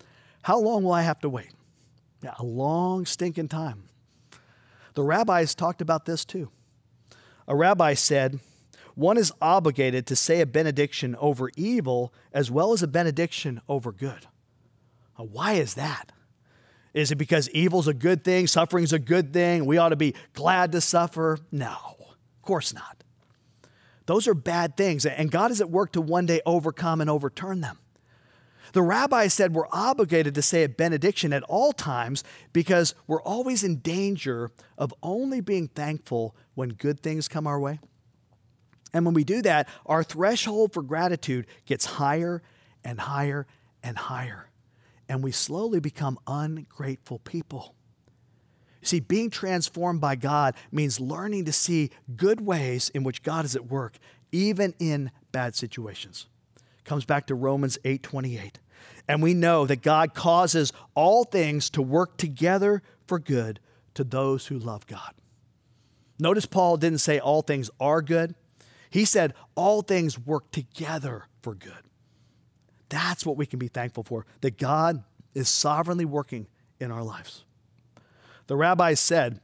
how 0.43 0.59
long 0.59 0.85
will 0.85 0.93
I 0.93 1.03
have 1.03 1.21
to 1.21 1.29
wait? 1.29 1.51
Yeah, 2.23 2.35
a 2.39 2.45
long 2.45 3.05
stinking 3.07 3.49
time. 3.49 3.85
The 4.95 5.03
rabbis 5.03 5.55
talked 5.55 5.81
about 5.81 6.05
this 6.05 6.25
too. 6.25 6.51
A 7.47 7.55
rabbi 7.55 7.95
said, 7.95 8.41
one 8.95 9.19
is 9.19 9.33
obligated 9.43 10.07
to 10.07 10.17
say 10.17 10.41
a 10.41 10.47
benediction 10.47 11.17
over 11.17 11.51
evil 11.57 12.13
as 12.33 12.51
well 12.51 12.73
as 12.73 12.83
a 12.83 12.87
benediction 12.87 13.61
over 13.69 13.93
good. 13.93 14.27
Now, 15.19 15.25
why 15.25 15.55
is 15.55 15.75
that? 15.75 16.13
Is 16.93 17.11
it 17.11 17.17
because 17.17 17.51
evil's 17.51 17.89
a 17.89 17.95
good 17.95 18.23
thing, 18.23 18.47
suffering's 18.47 18.93
a 18.93 19.01
good 19.01 19.33
thing, 19.33 19.67
we 19.67 19.79
ought 19.79 19.89
to 19.89 19.97
be 19.97 20.15
glad 20.33 20.73
to 20.73 20.81
suffer? 20.81 21.39
No, 21.51 21.77
of 21.99 22.43
course 22.43 22.73
not. 22.73 23.03
Those 24.07 24.29
are 24.29 24.35
bad 24.35 24.77
things, 24.77 25.05
and 25.05 25.31
God 25.31 25.51
is 25.51 25.61
at 25.61 25.71
work 25.71 25.93
to 25.93 26.01
one 26.01 26.27
day 26.27 26.41
overcome 26.47 27.01
and 27.01 27.11
overturn 27.11 27.63
them. 27.63 27.79
The 28.75 28.83
rabbi 28.83 29.29
said 29.29 29.55
we're 29.55 29.69
obligated 29.71 30.35
to 30.35 30.43
say 30.43 30.65
a 30.65 30.69
benediction 30.69 31.33
at 31.33 31.45
all 31.45 31.73
times 31.73 32.25
because 32.53 32.93
we're 33.07 33.23
always 33.23 33.63
in 33.63 33.77
danger 33.77 34.51
of 34.77 34.93
only 35.01 35.41
being 35.41 35.69
thankful 35.69 36.35
when 36.55 36.71
good 36.71 36.99
things 36.99 37.29
come 37.29 37.47
our 37.47 37.61
way. 37.61 37.79
And 38.93 39.05
when 39.05 39.15
we 39.15 39.23
do 39.23 39.43
that, 39.43 39.69
our 39.87 40.03
threshold 40.03 40.73
for 40.73 40.83
gratitude 40.83 41.47
gets 41.67 41.85
higher 41.85 42.43
and 42.83 42.99
higher 42.99 43.47
and 43.85 43.97
higher. 43.97 44.51
And 45.09 45.23
we 45.23 45.31
slowly 45.31 45.79
become 45.79 46.19
ungrateful 46.27 47.21
people. 47.21 47.77
See, 48.83 48.99
being 48.99 49.31
transformed 49.31 50.01
by 50.01 50.17
God 50.17 50.57
means 50.73 50.99
learning 50.99 51.45
to 51.45 51.53
see 51.53 51.91
good 52.17 52.41
ways 52.41 52.89
in 52.89 53.05
which 53.05 53.23
God 53.23 53.45
is 53.45 53.55
at 53.55 53.67
work, 53.67 53.99
even 54.33 54.75
in 54.81 55.13
bad 55.31 55.55
situations. 55.55 56.27
Comes 56.85 57.05
back 57.05 57.29
to 57.29 57.37
Romans 57.37 57.79
8 57.85 58.03
28. 58.03 58.59
And 59.07 59.23
we 59.23 59.35
know 59.35 59.67
that 59.67 59.83
God 59.83 60.15
causes 60.15 60.73
all 60.95 61.25
things 61.25 61.71
to 61.71 61.83
work 61.83 62.17
together 62.17 62.83
for 63.07 63.19
good 63.19 63.61
to 63.95 64.05
those 64.05 64.47
who 64.47 64.59
love 64.59 64.87
God. 64.87 65.13
Notice 66.19 66.47
Paul 66.47 66.77
didn't 66.77 66.99
say 66.99 67.19
all 67.19 67.43
things 67.43 67.71
are 67.81 68.03
good, 68.03 68.35
he 68.89 69.05
said 69.05 69.35
all 69.57 69.83
things 69.83 70.19
work 70.19 70.51
together 70.53 71.27
for 71.43 71.55
good. 71.55 71.73
That's 72.89 73.27
what 73.27 73.37
we 73.37 73.47
can 73.47 73.59
be 73.59 73.69
thankful 73.69 74.05
for, 74.05 74.25
that 74.41 74.57
God 74.57 75.03
is 75.35 75.49
sovereignly 75.49 76.05
working 76.05 76.47
in 76.79 76.93
our 76.93 77.03
lives. 77.03 77.45
The 78.47 78.57
rabbis 78.57 79.01
said, 79.01 79.41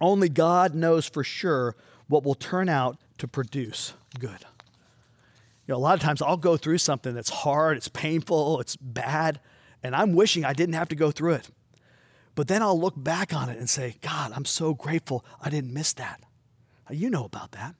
only 0.00 0.28
God 0.28 0.74
knows 0.74 1.08
for 1.08 1.22
sure 1.22 1.76
what 2.08 2.24
will 2.24 2.34
turn 2.34 2.68
out 2.68 2.98
to 3.18 3.28
produce 3.28 3.94
good. 4.18 4.44
You 5.66 5.72
know, 5.72 5.78
a 5.78 5.80
lot 5.80 5.94
of 5.94 6.00
times 6.00 6.20
I'll 6.20 6.36
go 6.36 6.56
through 6.56 6.78
something 6.78 7.14
that's 7.14 7.30
hard, 7.30 7.76
it's 7.76 7.88
painful, 7.88 8.60
it's 8.60 8.76
bad, 8.76 9.40
and 9.82 9.94
I'm 9.94 10.14
wishing 10.14 10.44
I 10.44 10.52
didn't 10.52 10.74
have 10.74 10.88
to 10.88 10.96
go 10.96 11.10
through 11.10 11.34
it. 11.34 11.50
But 12.34 12.48
then 12.48 12.62
I'll 12.62 12.78
look 12.78 12.94
back 12.96 13.34
on 13.34 13.48
it 13.48 13.58
and 13.58 13.68
say, 13.68 13.96
God, 14.00 14.32
I'm 14.34 14.44
so 14.44 14.74
grateful 14.74 15.24
I 15.40 15.50
didn't 15.50 15.72
miss 15.72 15.92
that. 15.94 16.22
You 16.90 17.10
know 17.10 17.24
about 17.24 17.52
that. 17.52 17.74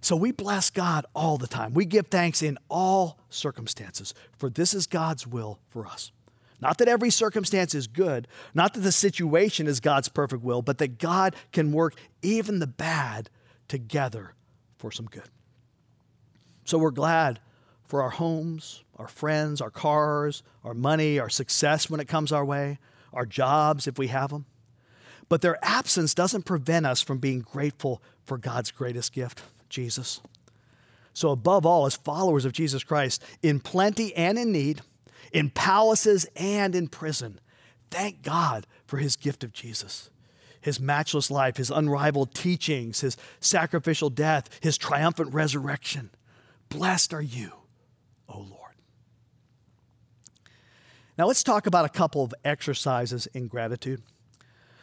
So 0.00 0.16
we 0.16 0.32
bless 0.32 0.70
God 0.70 1.04
all 1.14 1.36
the 1.36 1.46
time. 1.46 1.74
We 1.74 1.84
give 1.84 2.06
thanks 2.06 2.42
in 2.42 2.58
all 2.70 3.18
circumstances, 3.28 4.14
for 4.38 4.48
this 4.48 4.72
is 4.72 4.86
God's 4.86 5.26
will 5.26 5.60
for 5.68 5.86
us. 5.86 6.12
Not 6.60 6.78
that 6.78 6.88
every 6.88 7.10
circumstance 7.10 7.74
is 7.74 7.86
good, 7.86 8.28
not 8.54 8.74
that 8.74 8.80
the 8.80 8.92
situation 8.92 9.66
is 9.66 9.80
God's 9.80 10.08
perfect 10.08 10.42
will, 10.42 10.62
but 10.62 10.78
that 10.78 10.98
God 10.98 11.36
can 11.52 11.72
work 11.72 11.94
even 12.22 12.58
the 12.58 12.66
bad 12.66 13.30
together 13.68 14.34
for 14.78 14.90
some 14.90 15.06
good. 15.06 15.28
So 16.70 16.78
we're 16.78 16.92
glad 16.92 17.40
for 17.88 18.00
our 18.00 18.10
homes, 18.10 18.84
our 18.96 19.08
friends, 19.08 19.60
our 19.60 19.70
cars, 19.70 20.44
our 20.62 20.72
money, 20.72 21.18
our 21.18 21.28
success 21.28 21.90
when 21.90 21.98
it 21.98 22.06
comes 22.06 22.30
our 22.30 22.44
way, 22.44 22.78
our 23.12 23.26
jobs 23.26 23.88
if 23.88 23.98
we 23.98 24.06
have 24.06 24.30
them. 24.30 24.44
But 25.28 25.42
their 25.42 25.58
absence 25.64 26.14
doesn't 26.14 26.44
prevent 26.44 26.86
us 26.86 27.02
from 27.02 27.18
being 27.18 27.40
grateful 27.40 28.00
for 28.22 28.38
God's 28.38 28.70
greatest 28.70 29.12
gift, 29.12 29.42
Jesus. 29.68 30.20
So, 31.12 31.30
above 31.30 31.66
all, 31.66 31.86
as 31.86 31.96
followers 31.96 32.44
of 32.44 32.52
Jesus 32.52 32.84
Christ, 32.84 33.20
in 33.42 33.58
plenty 33.58 34.14
and 34.14 34.38
in 34.38 34.52
need, 34.52 34.82
in 35.32 35.50
palaces 35.50 36.24
and 36.36 36.76
in 36.76 36.86
prison, 36.86 37.40
thank 37.90 38.22
God 38.22 38.68
for 38.86 38.98
his 38.98 39.16
gift 39.16 39.42
of 39.42 39.52
Jesus 39.52 40.08
his 40.60 40.78
matchless 40.78 41.30
life, 41.30 41.56
his 41.56 41.70
unrivaled 41.70 42.34
teachings, 42.34 43.00
his 43.00 43.16
sacrificial 43.40 44.10
death, 44.10 44.60
his 44.60 44.76
triumphant 44.76 45.32
resurrection. 45.32 46.10
Blessed 46.70 47.12
are 47.12 47.20
you, 47.20 47.52
O 48.28 48.38
Lord. 48.38 48.74
Now 51.18 51.26
let's 51.26 51.42
talk 51.42 51.66
about 51.66 51.84
a 51.84 51.90
couple 51.90 52.24
of 52.24 52.32
exercises 52.44 53.26
in 53.34 53.48
gratitude. 53.48 54.02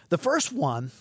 The 0.10 0.18
first 0.18 0.54
one 0.54 0.92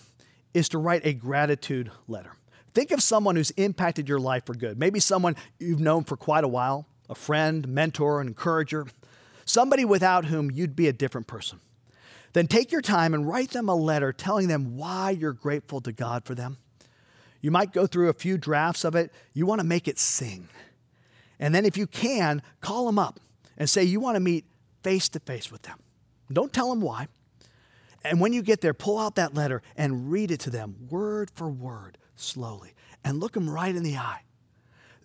is 0.53 0.69
to 0.69 0.77
write 0.77 1.05
a 1.05 1.13
gratitude 1.13 1.91
letter. 2.07 2.31
Think 2.73 2.91
of 2.91 3.03
someone 3.03 3.35
who's 3.35 3.51
impacted 3.51 4.09
your 4.09 4.19
life 4.19 4.45
for 4.45 4.53
good. 4.53 4.79
Maybe 4.79 4.99
someone 4.99 5.35
you've 5.59 5.79
known 5.79 6.03
for 6.03 6.17
quite 6.17 6.43
a 6.43 6.47
while, 6.47 6.87
a 7.09 7.15
friend, 7.15 7.67
mentor, 7.67 8.21
an 8.21 8.27
encourager, 8.27 8.87
somebody 9.45 9.85
without 9.85 10.25
whom 10.25 10.49
you'd 10.49 10.75
be 10.75 10.87
a 10.87 10.93
different 10.93 11.27
person. 11.27 11.59
Then 12.33 12.47
take 12.47 12.71
your 12.71 12.81
time 12.81 13.13
and 13.13 13.27
write 13.27 13.51
them 13.51 13.67
a 13.67 13.75
letter 13.75 14.13
telling 14.13 14.47
them 14.47 14.77
why 14.77 15.11
you're 15.11 15.33
grateful 15.33 15.81
to 15.81 15.91
God 15.91 16.23
for 16.23 16.33
them. 16.33 16.57
You 17.41 17.51
might 17.51 17.73
go 17.73 17.87
through 17.87 18.09
a 18.09 18.13
few 18.13 18.37
drafts 18.37 18.83
of 18.83 18.95
it. 18.95 19.11
You 19.33 19.45
want 19.45 19.59
to 19.59 19.67
make 19.67 19.87
it 19.87 19.99
sing. 19.99 20.47
And 21.39 21.53
then, 21.53 21.65
if 21.65 21.77
you 21.77 21.87
can, 21.87 22.41
call 22.61 22.85
them 22.85 22.97
up 22.97 23.19
and 23.57 23.69
say 23.69 23.83
you 23.83 23.99
want 23.99 24.15
to 24.15 24.19
meet 24.19 24.45
face 24.83 25.09
to 25.09 25.19
face 25.19 25.51
with 25.51 25.63
them. 25.63 25.79
Don't 26.31 26.51
tell 26.51 26.69
them 26.69 26.81
why. 26.81 27.07
And 28.03 28.19
when 28.21 28.33
you 28.33 28.41
get 28.41 28.61
there, 28.61 28.73
pull 28.73 28.97
out 28.97 29.15
that 29.15 29.33
letter 29.33 29.61
and 29.75 30.11
read 30.11 30.31
it 30.31 30.39
to 30.41 30.49
them 30.49 30.75
word 30.89 31.29
for 31.35 31.49
word, 31.49 31.97
slowly, 32.15 32.73
and 33.03 33.19
look 33.19 33.33
them 33.33 33.49
right 33.49 33.75
in 33.75 33.83
the 33.83 33.97
eye. 33.97 34.21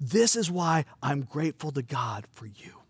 This 0.00 0.36
is 0.36 0.50
why 0.50 0.84
I'm 1.02 1.22
grateful 1.22 1.70
to 1.72 1.82
God 1.82 2.26
for 2.32 2.46
you. 2.46 2.82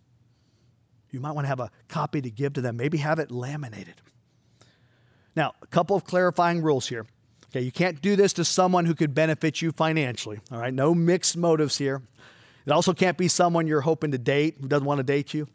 You 1.11 1.21
might 1.21 1.33
want 1.33 1.45
to 1.45 1.49
have 1.49 1.61
a 1.61 1.71
copy 1.89 2.23
to 2.23 2.31
give 2.31 2.55
to 2.55 2.61
them, 2.61 2.77
maybe 2.77 2.99
have 2.99 3.19
it 3.19 3.31
laminated. 3.31 4.01
Now, 5.37 5.53
a 5.63 5.67
couple 5.67 5.95
of 5.95 6.05
clarifying 6.05 6.63
rules 6.63 6.89
here. 6.89 7.07
Okay, 7.51 7.61
you 7.61 7.73
can't 7.73 8.01
do 8.01 8.17
this 8.17 8.33
to 8.35 8.47
someone 8.47 8.87
who 8.87 8.95
could 8.95 9.15
benefit 9.15 9.61
you 9.61 9.73
financially. 9.73 10.41
All 10.51 10.59
right, 10.59 10.73
no 10.73 10.95
mixed 10.95 11.37
motives 11.37 11.77
here. 11.77 12.03
It 12.64 12.70
also 12.70 12.92
can't 12.92 13.18
be 13.18 13.29
someone 13.29 13.66
you're 13.66 13.81
hoping 13.81 14.12
to 14.12 14.18
date 14.18 14.57
who 14.61 14.68
doesn't 14.68 14.87
want 14.87 14.98
to 14.98 15.05
date 15.05 15.35
you. 15.35 15.48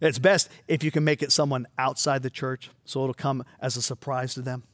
It's 0.00 0.18
best 0.18 0.48
if 0.66 0.82
you 0.82 0.90
can 0.90 1.04
make 1.04 1.22
it 1.22 1.30
someone 1.30 1.66
outside 1.78 2.22
the 2.22 2.30
church 2.30 2.70
so 2.84 3.02
it'll 3.02 3.14
come 3.14 3.44
as 3.60 3.76
a 3.76 3.82
surprise 3.82 4.34
to 4.34 4.42
them. 4.42 4.64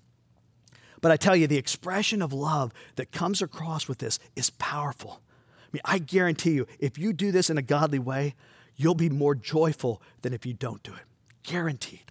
But 1.00 1.12
I 1.12 1.16
tell 1.16 1.36
you, 1.36 1.46
the 1.46 1.58
expression 1.58 2.22
of 2.22 2.32
love 2.32 2.72
that 2.96 3.12
comes 3.12 3.42
across 3.42 3.88
with 3.88 3.98
this 3.98 4.18
is 4.36 4.50
powerful. 4.50 5.20
I 5.62 5.68
mean, 5.72 5.82
I 5.84 5.98
guarantee 5.98 6.52
you, 6.52 6.66
if 6.78 6.98
you 6.98 7.12
do 7.12 7.30
this 7.30 7.50
in 7.50 7.58
a 7.58 7.62
godly 7.62 7.98
way, 7.98 8.34
you'll 8.74 8.94
be 8.94 9.10
more 9.10 9.34
joyful 9.34 10.02
than 10.22 10.32
if 10.32 10.46
you 10.46 10.54
don't 10.54 10.82
do 10.82 10.92
it. 10.94 11.02
Guaranteed. 11.42 12.04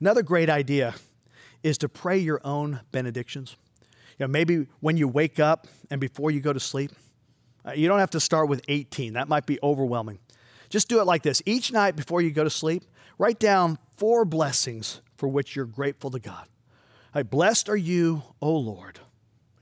Another 0.00 0.22
great 0.22 0.50
idea 0.50 0.94
is 1.62 1.78
to 1.78 1.88
pray 1.88 2.18
your 2.18 2.40
own 2.44 2.80
benedictions. 2.90 3.56
You 4.18 4.26
know, 4.26 4.28
maybe 4.28 4.66
when 4.80 4.96
you 4.96 5.08
wake 5.08 5.40
up 5.40 5.66
and 5.90 6.00
before 6.00 6.30
you 6.30 6.40
go 6.40 6.52
to 6.52 6.60
sleep, 6.60 6.92
uh, 7.66 7.72
you 7.72 7.88
don't 7.88 7.98
have 7.98 8.10
to 8.10 8.20
start 8.20 8.48
with 8.48 8.62
18. 8.68 9.14
That 9.14 9.28
might 9.28 9.46
be 9.46 9.58
overwhelming. 9.62 10.18
Just 10.68 10.88
do 10.88 11.00
it 11.00 11.04
like 11.04 11.22
this. 11.22 11.42
Each 11.46 11.72
night 11.72 11.96
before 11.96 12.22
you 12.22 12.30
go 12.30 12.44
to 12.44 12.50
sleep, 12.50 12.84
write 13.18 13.38
down 13.38 13.78
four 13.96 14.24
blessings 14.24 15.00
for 15.16 15.28
which 15.28 15.54
you're 15.54 15.66
grateful 15.66 16.10
to 16.10 16.18
God. 16.18 16.46
Right, 17.14 17.28
blessed 17.28 17.68
are 17.68 17.76
you, 17.76 18.22
O 18.40 18.56
Lord. 18.56 18.98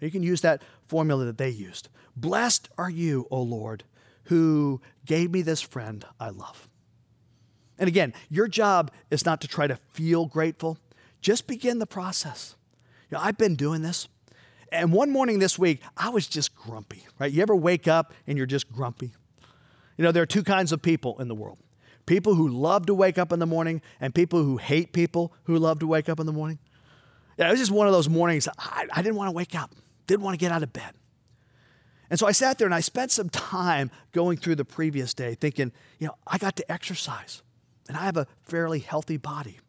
You 0.00 0.10
can 0.10 0.22
use 0.22 0.40
that 0.42 0.62
formula 0.86 1.24
that 1.24 1.36
they 1.36 1.50
used. 1.50 1.88
Blessed 2.16 2.68
are 2.78 2.88
you, 2.90 3.26
O 3.30 3.42
Lord, 3.42 3.84
who 4.24 4.80
gave 5.04 5.30
me 5.30 5.42
this 5.42 5.60
friend 5.60 6.04
I 6.18 6.30
love. 6.30 6.68
And 7.78 7.88
again, 7.88 8.14
your 8.28 8.46
job 8.46 8.90
is 9.10 9.24
not 9.24 9.40
to 9.40 9.48
try 9.48 9.66
to 9.66 9.76
feel 9.92 10.26
grateful. 10.26 10.78
Just 11.20 11.46
begin 11.46 11.78
the 11.78 11.86
process. 11.86 12.54
You 13.10 13.16
know, 13.16 13.24
I've 13.24 13.38
been 13.38 13.56
doing 13.56 13.82
this. 13.82 14.08
And 14.72 14.92
one 14.92 15.11
morning 15.11 15.38
this 15.38 15.59
week, 15.59 15.83
I 15.96 16.11
was 16.11 16.26
just 16.26 16.54
grumpy, 16.54 17.04
right? 17.18 17.30
You 17.30 17.42
ever 17.42 17.56
wake 17.56 17.88
up 17.88 18.12
and 18.26 18.37
you're 18.37 18.46
just 18.46 18.70
grumpy? 18.70 19.12
You 19.96 20.04
know, 20.04 20.12
there 20.12 20.22
are 20.22 20.26
two 20.26 20.42
kinds 20.42 20.72
of 20.72 20.80
people 20.83 21.18
in 21.20 21.28
the 21.28 21.35
world 21.35 21.59
people 22.06 22.35
who 22.35 22.48
love 22.48 22.87
to 22.87 22.94
wake 22.94 23.18
up 23.18 23.30
in 23.30 23.38
the 23.38 23.46
morning 23.46 23.80
and 24.00 24.12
people 24.12 24.42
who 24.42 24.56
hate 24.56 24.92
people 24.92 25.33
who 25.44 25.56
love 25.56 25.78
to 25.78 25.87
wake 25.87 26.09
up 26.09 26.18
in 26.18 26.26
the 26.26 26.33
morning. 26.33 26.59
Yeah, 27.38 27.46
it 27.46 27.52
was 27.52 27.61
just 27.61 27.70
one 27.70 27.87
of 27.87 27.92
those 27.92 28.09
mornings 28.09 28.48
I, 28.59 28.87
I 28.92 29.02
didn't 29.02 29.14
want 29.14 29.28
to 29.28 29.33
wake 29.33 29.54
up, 29.54 29.70
didn't 30.09 30.22
want 30.22 30.35
to 30.35 30.38
get 30.38 30.50
out 30.50 30.64
of 30.64 30.72
bed. 30.72 30.92
And 32.11 32.18
so 32.18 32.26
I 32.26 32.33
sat 32.33 32.59
there 32.59 32.66
and 32.66 32.74
I 32.74 32.80
spent 32.80 33.12
some 33.12 33.28
time 33.28 33.92
going 34.11 34.38
through 34.38 34.56
the 34.56 34.64
previous 34.64 35.14
day 35.14 35.35
thinking, 35.35 35.70
you 36.00 36.09
know, 36.09 36.16
I 36.26 36.38
got 36.38 36.56
to 36.56 36.72
exercise 36.72 37.42
and 37.87 37.96
I 37.96 38.04
have 38.04 38.16
a 38.16 38.26
fairly 38.42 38.80
healthy 38.80 39.16
body. 39.16 39.61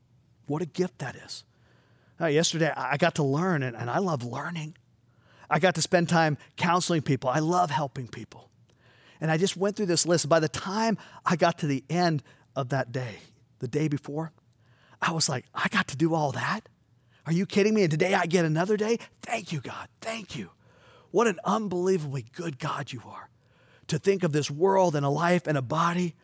What 0.47 0.63
a 0.63 0.65
gift 0.65 0.97
that 0.99 1.15
is. 1.15 1.43
Uh, 2.19 2.25
yesterday, 2.25 2.71
I 2.75 2.97
got 2.97 3.15
to 3.15 3.23
learn, 3.23 3.63
and, 3.63 3.75
and 3.75 3.89
I 3.89 3.97
love 3.97 4.23
learning. 4.23 4.75
I 5.51 5.59
got 5.59 5.75
to 5.75 5.81
spend 5.81 6.09
time 6.09 6.37
counseling 6.55 7.01
people. 7.01 7.29
I 7.29 7.39
love 7.39 7.69
helping 7.69 8.07
people. 8.07 8.49
And 9.19 9.29
I 9.29 9.37
just 9.37 9.57
went 9.57 9.75
through 9.75 9.87
this 9.87 10.05
list. 10.05 10.29
By 10.29 10.39
the 10.39 10.49
time 10.49 10.97
I 11.25 11.35
got 11.35 11.59
to 11.59 11.67
the 11.67 11.83
end 11.89 12.23
of 12.55 12.69
that 12.69 12.91
day, 12.91 13.17
the 13.59 13.67
day 13.67 13.87
before, 13.87 14.31
I 15.01 15.11
was 15.11 15.29
like, 15.29 15.45
I 15.53 15.67
got 15.67 15.89
to 15.89 15.97
do 15.97 16.15
all 16.15 16.31
that? 16.31 16.61
Are 17.25 17.33
you 17.33 17.45
kidding 17.45 17.73
me? 17.73 17.83
And 17.83 17.91
today 17.91 18.13
I 18.15 18.25
get 18.25 18.45
another 18.45 18.77
day? 18.77 18.97
Thank 19.21 19.51
you, 19.51 19.59
God. 19.59 19.87
Thank 19.99 20.35
you. 20.35 20.49
What 21.11 21.27
an 21.27 21.39
unbelievably 21.43 22.27
good 22.33 22.57
God 22.57 22.91
you 22.91 23.01
are. 23.05 23.29
To 23.87 23.99
think 23.99 24.23
of 24.23 24.31
this 24.31 24.49
world 24.49 24.95
and 24.95 25.05
a 25.05 25.09
life 25.09 25.45
and 25.45 25.57
a 25.57 25.61
body, 25.61 26.15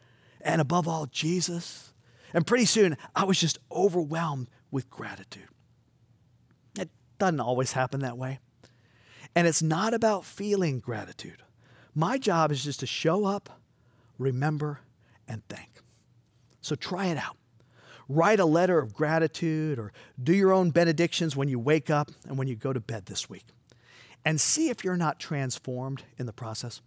and 0.41 0.61
above 0.61 0.87
all, 0.87 1.05
Jesus 1.07 1.93
and 2.33 2.45
pretty 2.45 2.65
soon, 2.65 2.97
I 3.15 3.25
was 3.25 3.39
just 3.39 3.57
overwhelmed 3.71 4.47
with 4.71 4.89
gratitude. 4.89 5.47
It 6.79 6.89
doesn't 7.19 7.39
always 7.39 7.73
happen 7.73 8.01
that 8.01 8.17
way. 8.17 8.39
And 9.37 9.45
it's 9.45 9.61
not 9.61 9.93
about 9.93 10.25
feeling 10.25 10.79
gratitude. 10.79 11.43
My 11.93 12.17
job 12.17 12.51
is 12.51 12.63
just 12.63 12.79
to 12.79 12.87
show 12.87 13.25
up, 13.25 13.61
remember, 14.17 14.79
and 15.27 15.47
thank. 15.47 15.69
So 16.61 16.73
try 16.73 17.05
it 17.05 17.17
out. 17.17 17.37
Write 18.09 18.39
a 18.39 18.45
letter 18.45 18.79
of 18.79 18.95
gratitude 18.95 19.77
or 19.77 19.93
do 20.21 20.33
your 20.33 20.51
own 20.51 20.71
benedictions 20.71 21.35
when 21.35 21.49
you 21.49 21.59
wake 21.59 21.91
up 21.91 22.09
and 22.27 22.39
when 22.39 22.47
you 22.47 22.55
go 22.55 22.73
to 22.73 22.79
bed 22.79 23.05
this 23.05 23.29
week. 23.29 23.45
And 24.25 24.41
see 24.41 24.69
if 24.69 24.83
you're 24.83 24.97
not 24.97 25.19
transformed 25.19 26.01
in 26.17 26.25
the 26.25 26.33
process. 26.33 26.81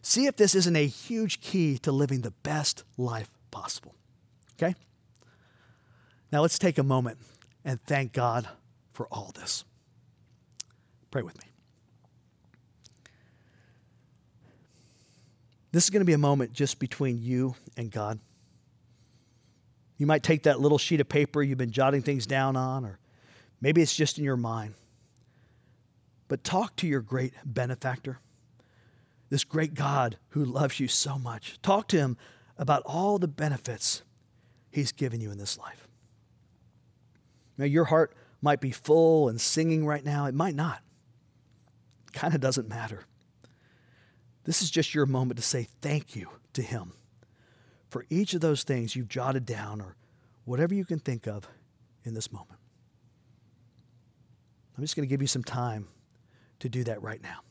See 0.00 0.26
if 0.26 0.36
this 0.36 0.54
isn't 0.54 0.76
a 0.76 0.86
huge 0.86 1.40
key 1.40 1.76
to 1.78 1.90
living 1.90 2.20
the 2.20 2.30
best 2.44 2.84
life 2.98 3.32
possible. 3.50 3.96
Okay? 4.62 4.76
Now 6.30 6.42
let's 6.42 6.56
take 6.56 6.78
a 6.78 6.84
moment 6.84 7.18
and 7.64 7.82
thank 7.82 8.12
God 8.12 8.48
for 8.92 9.08
all 9.08 9.32
this. 9.34 9.64
Pray 11.10 11.22
with 11.22 11.36
me. 11.36 11.49
This 15.72 15.84
is 15.84 15.90
going 15.90 16.00
to 16.00 16.06
be 16.06 16.12
a 16.12 16.18
moment 16.18 16.52
just 16.52 16.78
between 16.78 17.18
you 17.18 17.54
and 17.76 17.90
God. 17.90 18.18
You 19.98 20.06
might 20.06 20.22
take 20.22 20.44
that 20.44 20.60
little 20.60 20.78
sheet 20.78 21.00
of 21.00 21.08
paper 21.08 21.42
you've 21.42 21.58
been 21.58 21.70
jotting 21.70 22.02
things 22.02 22.26
down 22.26 22.56
on, 22.56 22.84
or 22.84 22.98
maybe 23.60 23.82
it's 23.82 23.94
just 23.94 24.18
in 24.18 24.24
your 24.24 24.36
mind. 24.36 24.74
But 26.28 26.42
talk 26.42 26.76
to 26.76 26.86
your 26.86 27.00
great 27.00 27.34
benefactor, 27.44 28.18
this 29.28 29.44
great 29.44 29.74
God 29.74 30.16
who 30.30 30.44
loves 30.44 30.80
you 30.80 30.88
so 30.88 31.18
much. 31.18 31.60
Talk 31.60 31.88
to 31.88 31.98
him 31.98 32.16
about 32.56 32.82
all 32.86 33.18
the 33.18 33.28
benefits 33.28 34.02
He's 34.70 34.92
given 34.92 35.20
you 35.20 35.30
in 35.30 35.38
this 35.38 35.58
life. 35.58 35.88
Now, 37.58 37.64
your 37.64 37.86
heart 37.86 38.14
might 38.40 38.60
be 38.60 38.70
full 38.70 39.28
and 39.28 39.40
singing 39.40 39.84
right 39.84 40.04
now. 40.04 40.26
It 40.26 40.34
might 40.34 40.54
not. 40.54 40.80
Kind 42.12 42.34
of 42.34 42.40
doesn't 42.40 42.68
matter. 42.68 43.04
This 44.50 44.62
is 44.62 44.70
just 44.72 44.96
your 44.96 45.06
moment 45.06 45.38
to 45.38 45.44
say 45.44 45.68
thank 45.80 46.16
you 46.16 46.28
to 46.54 46.62
Him 46.62 46.94
for 47.88 48.04
each 48.10 48.34
of 48.34 48.40
those 48.40 48.64
things 48.64 48.96
you've 48.96 49.06
jotted 49.06 49.46
down 49.46 49.80
or 49.80 49.94
whatever 50.44 50.74
you 50.74 50.84
can 50.84 50.98
think 50.98 51.28
of 51.28 51.48
in 52.02 52.14
this 52.14 52.32
moment. 52.32 52.58
I'm 54.76 54.82
just 54.82 54.96
going 54.96 55.06
to 55.06 55.08
give 55.08 55.20
you 55.20 55.28
some 55.28 55.44
time 55.44 55.86
to 56.58 56.68
do 56.68 56.82
that 56.82 57.00
right 57.00 57.22
now. 57.22 57.42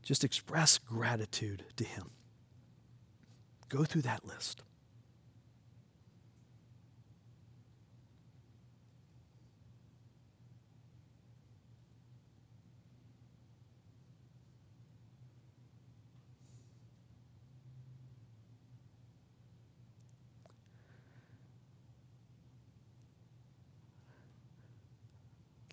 Just 0.00 0.22
express 0.22 0.78
gratitude 0.78 1.64
to 1.74 1.82
Him. 1.82 2.12
Go 3.68 3.82
through 3.82 4.02
that 4.02 4.24
list. 4.24 4.62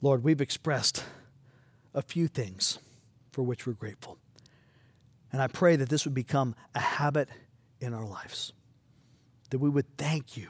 Lord, 0.02 0.24
we've 0.24 0.42
expressed 0.42 1.04
a 1.94 2.02
few 2.02 2.28
things 2.28 2.80
for 3.32 3.44
which 3.44 3.68
we're 3.68 3.74
grateful. 3.74 4.18
And 5.32 5.42
I 5.42 5.48
pray 5.48 5.76
that 5.76 5.90
this 5.90 6.06
would 6.06 6.14
become 6.14 6.56
a 6.76 6.80
habit 6.80 7.30
in 7.80 7.94
our 7.94 8.06
lives, 8.06 8.54
that 9.50 9.60
we 9.60 9.70
would 9.70 9.98
thank 9.98 10.36
you 10.36 10.50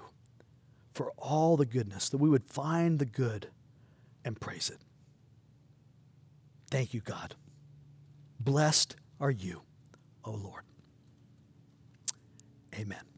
for 0.93 1.11
all 1.17 1.57
the 1.57 1.65
goodness, 1.65 2.09
that 2.09 2.17
we 2.17 2.29
would 2.29 2.45
find 2.45 2.99
the 2.99 3.05
good 3.05 3.47
and 4.25 4.39
praise 4.39 4.69
it. 4.69 4.79
Thank 6.69 6.93
you, 6.93 7.01
God. 7.01 7.35
Blessed 8.39 8.95
are 9.19 9.31
you, 9.31 9.61
O 10.25 10.31
Lord. 10.31 10.63
Amen. 12.73 13.10